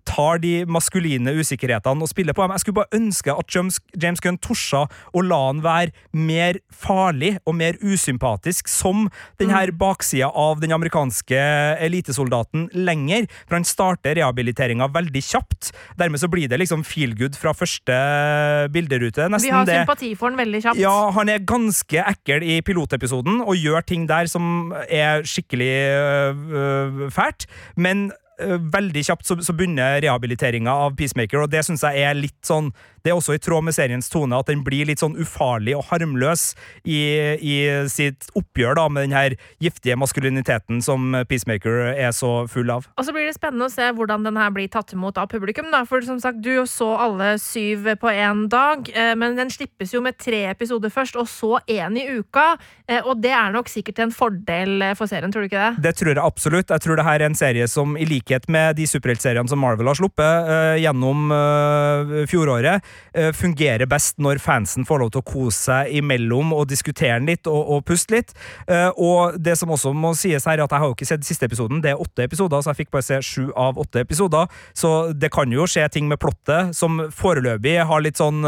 [0.09, 2.55] tar de maskuline usikkerhetene og spiller på dem.
[2.57, 7.37] Jeg skulle bare ønske at James, James Gunn torsa å la han være mer farlig
[7.47, 9.07] og mer usympatisk som
[9.41, 11.39] denne mm baksida av den amerikanske
[11.85, 15.73] elitesoldaten lenger, for han starter rehabiliteringa veldig kjapt.
[15.99, 17.97] Dermed så blir det liksom feel good fra første
[18.75, 19.29] bilderute.
[19.33, 19.81] Nesten Vi har det.
[19.83, 20.83] sympati for han veldig kjapt.
[20.83, 27.11] Ja, han er ganske ekkel i pilotepisoden og gjør ting der som er skikkelig øh,
[27.15, 28.09] fælt, men
[28.39, 32.73] veldig kjapt så, så begynner rehabiliteringa av Peacemaker, og det syns jeg er litt sånn
[33.07, 35.85] det er også i tråd med seriens tone at den blir litt sånn ufarlig og
[35.93, 36.49] harmløs
[36.83, 36.99] i,
[37.39, 37.55] i
[37.87, 42.89] sitt oppgjør da med den her giftige maskuliniteten som Peacemaker er så full av.
[42.99, 45.71] Og så blir det spennende å se hvordan den her blir tatt imot av publikum.
[45.71, 49.95] da, For som sagt, du så alle syv på én dag, eh, men den slippes
[49.95, 52.57] jo med tre episoder først, og så én i uka.
[52.89, 55.87] Eh, og det er nok sikkert en fordel for serien, tror du ikke det?
[55.87, 56.75] Det tror jeg absolutt.
[56.75, 59.87] Jeg tror det her er en serie som, i likhet med de superheltseriene som Marvel
[59.87, 62.83] har sluppet uh, gjennom uh, fjoråret,
[63.17, 67.31] uh, fungerer best når fansen får lov til å kose seg imellom og diskutere den
[67.31, 68.35] litt og, og puste litt.
[69.01, 71.81] Og det som også må sies her, at jeg har jo ikke sett siste episoden,
[71.83, 74.51] det er åtte episoder, så jeg fikk bare se sju av åtte episoder.
[74.77, 78.45] Så det kan jo skje ting med plottet som foreløpig har litt sånn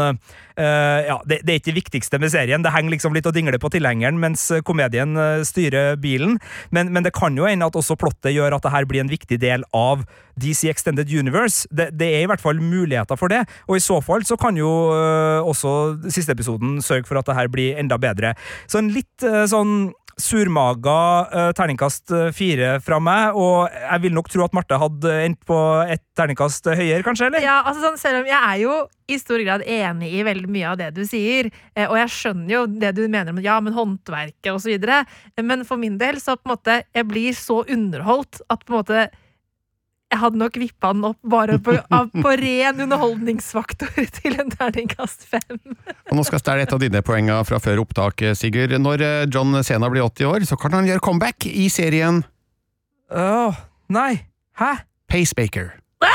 [0.59, 2.63] ja, det, det, er ikke det viktigste med serien.
[2.63, 5.15] Det henger liksom litt og dingler på tilhengeren mens komedien
[5.47, 6.35] styrer bilen.
[6.75, 9.11] Men, men, det kan jo hende at også plottet gjør at det her blir en
[9.11, 10.05] viktig del av
[10.39, 11.67] DC Extended Universe.
[11.71, 14.57] Det, det, er i hvert fall muligheter for det, og i så fall så kan
[14.59, 18.35] jo uh, også siste episoden sørge for at det her blir enda bedre.
[18.69, 20.93] Så en litt uh, sånn surmaga
[21.31, 25.59] uh, terningkast fire fra meg, og jeg vil nok tro at Marte hadde endt på
[25.87, 27.29] et terningkast høyere, kanskje?
[27.29, 27.45] eller?
[27.45, 28.75] Ja, altså sånn, selv om jeg er jo
[29.09, 31.47] i stor grad enig i veldig mye av det du sier,
[31.87, 34.99] og jeg skjønner jo det du mener om ja, men håndverket så videre,
[35.39, 38.81] men for min del så på en måte jeg blir så underholdt at på en
[38.81, 39.07] måte
[40.09, 41.75] jeg hadde nok vippa den opp bare på,
[42.17, 45.59] på ren underholdningsfaktor til en terningkast fem.
[46.09, 48.73] Og nå skal jeg stjele et av dine poenger fra før opptak, Sigurd.
[48.81, 52.23] Når eh, John Sena blir 80 år, så kan han gjøre comeback i serien
[53.09, 53.55] Åh, oh,
[53.89, 54.21] nei.
[54.59, 54.85] Hæ?
[55.09, 55.71] Pacebaker.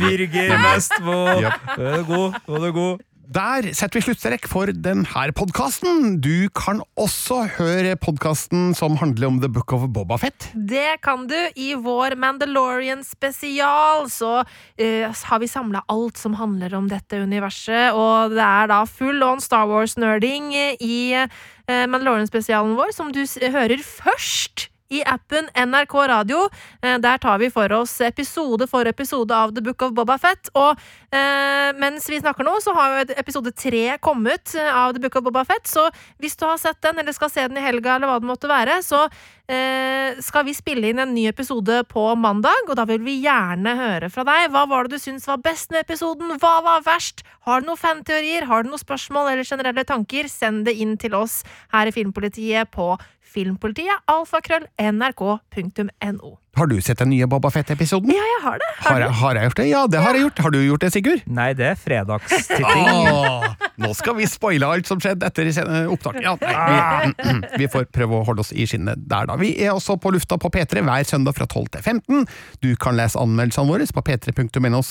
[0.00, 1.18] Birger Vestmo!
[1.44, 1.62] Japp.
[1.76, 2.40] Nå er du god.
[2.46, 3.05] Nå er du god.
[3.26, 6.20] Der setter vi sluttstrekk for denne podkasten.
[6.22, 10.46] Du kan også høre podkasten som handler om The Book of Boba Fett.
[10.54, 11.34] Det kan du.
[11.58, 17.96] I vår Mandalorian spesial så uh, har vi samla alt som handler om dette universet,
[17.98, 21.26] og det er da full on Star Wars-nerding i uh,
[21.66, 26.48] Mandalorian-spesialen vår, som du hører først i appen NRK Radio.
[26.82, 30.50] Eh, Der tar vi for oss episode for episode av The Book of Boba Fett.
[30.54, 30.78] Og
[31.10, 35.16] eh, mens vi snakker nå, så har jo episode tre kommet eh, av The Book
[35.18, 35.66] of Boba Fett.
[35.66, 35.88] Så
[36.22, 38.50] hvis du har sett den, eller skal se den i helga, eller hva det måtte
[38.50, 39.06] være, så
[39.50, 42.68] eh, skal vi spille inn en ny episode på mandag.
[42.70, 44.52] Og da vil vi gjerne høre fra deg.
[44.54, 46.36] Hva var det du syns var best med episoden?
[46.42, 47.24] Hva var verst?
[47.46, 48.46] Har du noen fanteorier?
[48.46, 50.30] Har du noen spørsmål eller generelle tanker?
[50.30, 51.40] Send det inn til oss
[51.74, 52.94] her i Filmpolitiet på
[53.36, 56.34] filmpolitiet alfakrøll nrk.no.
[56.56, 58.08] Har du sett den nye Boba Fett-episoden?
[58.16, 58.68] Ja, jeg har det.
[58.86, 59.66] Har, jeg- har jeg gjort det?
[59.68, 60.38] Ja, det har jeg gjort.
[60.46, 61.20] Har du gjort det, Sigurd?
[61.28, 62.64] Nei, det er fredagstitting.
[62.64, 63.44] ah,
[63.76, 65.50] nå skal vi spoile alt som skjedde etter
[65.92, 66.22] opptaket.
[66.24, 69.36] Ja, nei, vi, vi får prøve å holde oss i skinnet der, da.
[69.36, 72.24] Vi er også på lufta på P3 hver søndag fra 12 til 15.
[72.64, 74.82] Du kan lese anmeldelsene våre på p3.no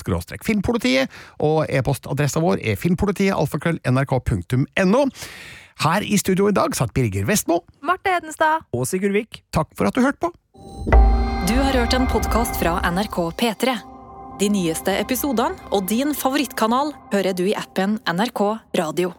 [0.45, 1.09] filmpolitiet,
[1.41, 5.07] og e-postadressa vår er filmpolitiet alfakrøll nrk.no.
[5.83, 7.59] Her i studio i dag satt Birger Vestmo.
[7.85, 8.63] Marte Hedenstad.
[8.73, 9.41] Og Sigurd Vik.
[9.53, 10.31] Takk for at du hørte på.
[11.45, 13.75] Du har hørt en podkast fra NRK P3.
[14.39, 18.41] De nyeste episodene og din favorittkanal hører du i appen NRK
[18.79, 19.13] Radio.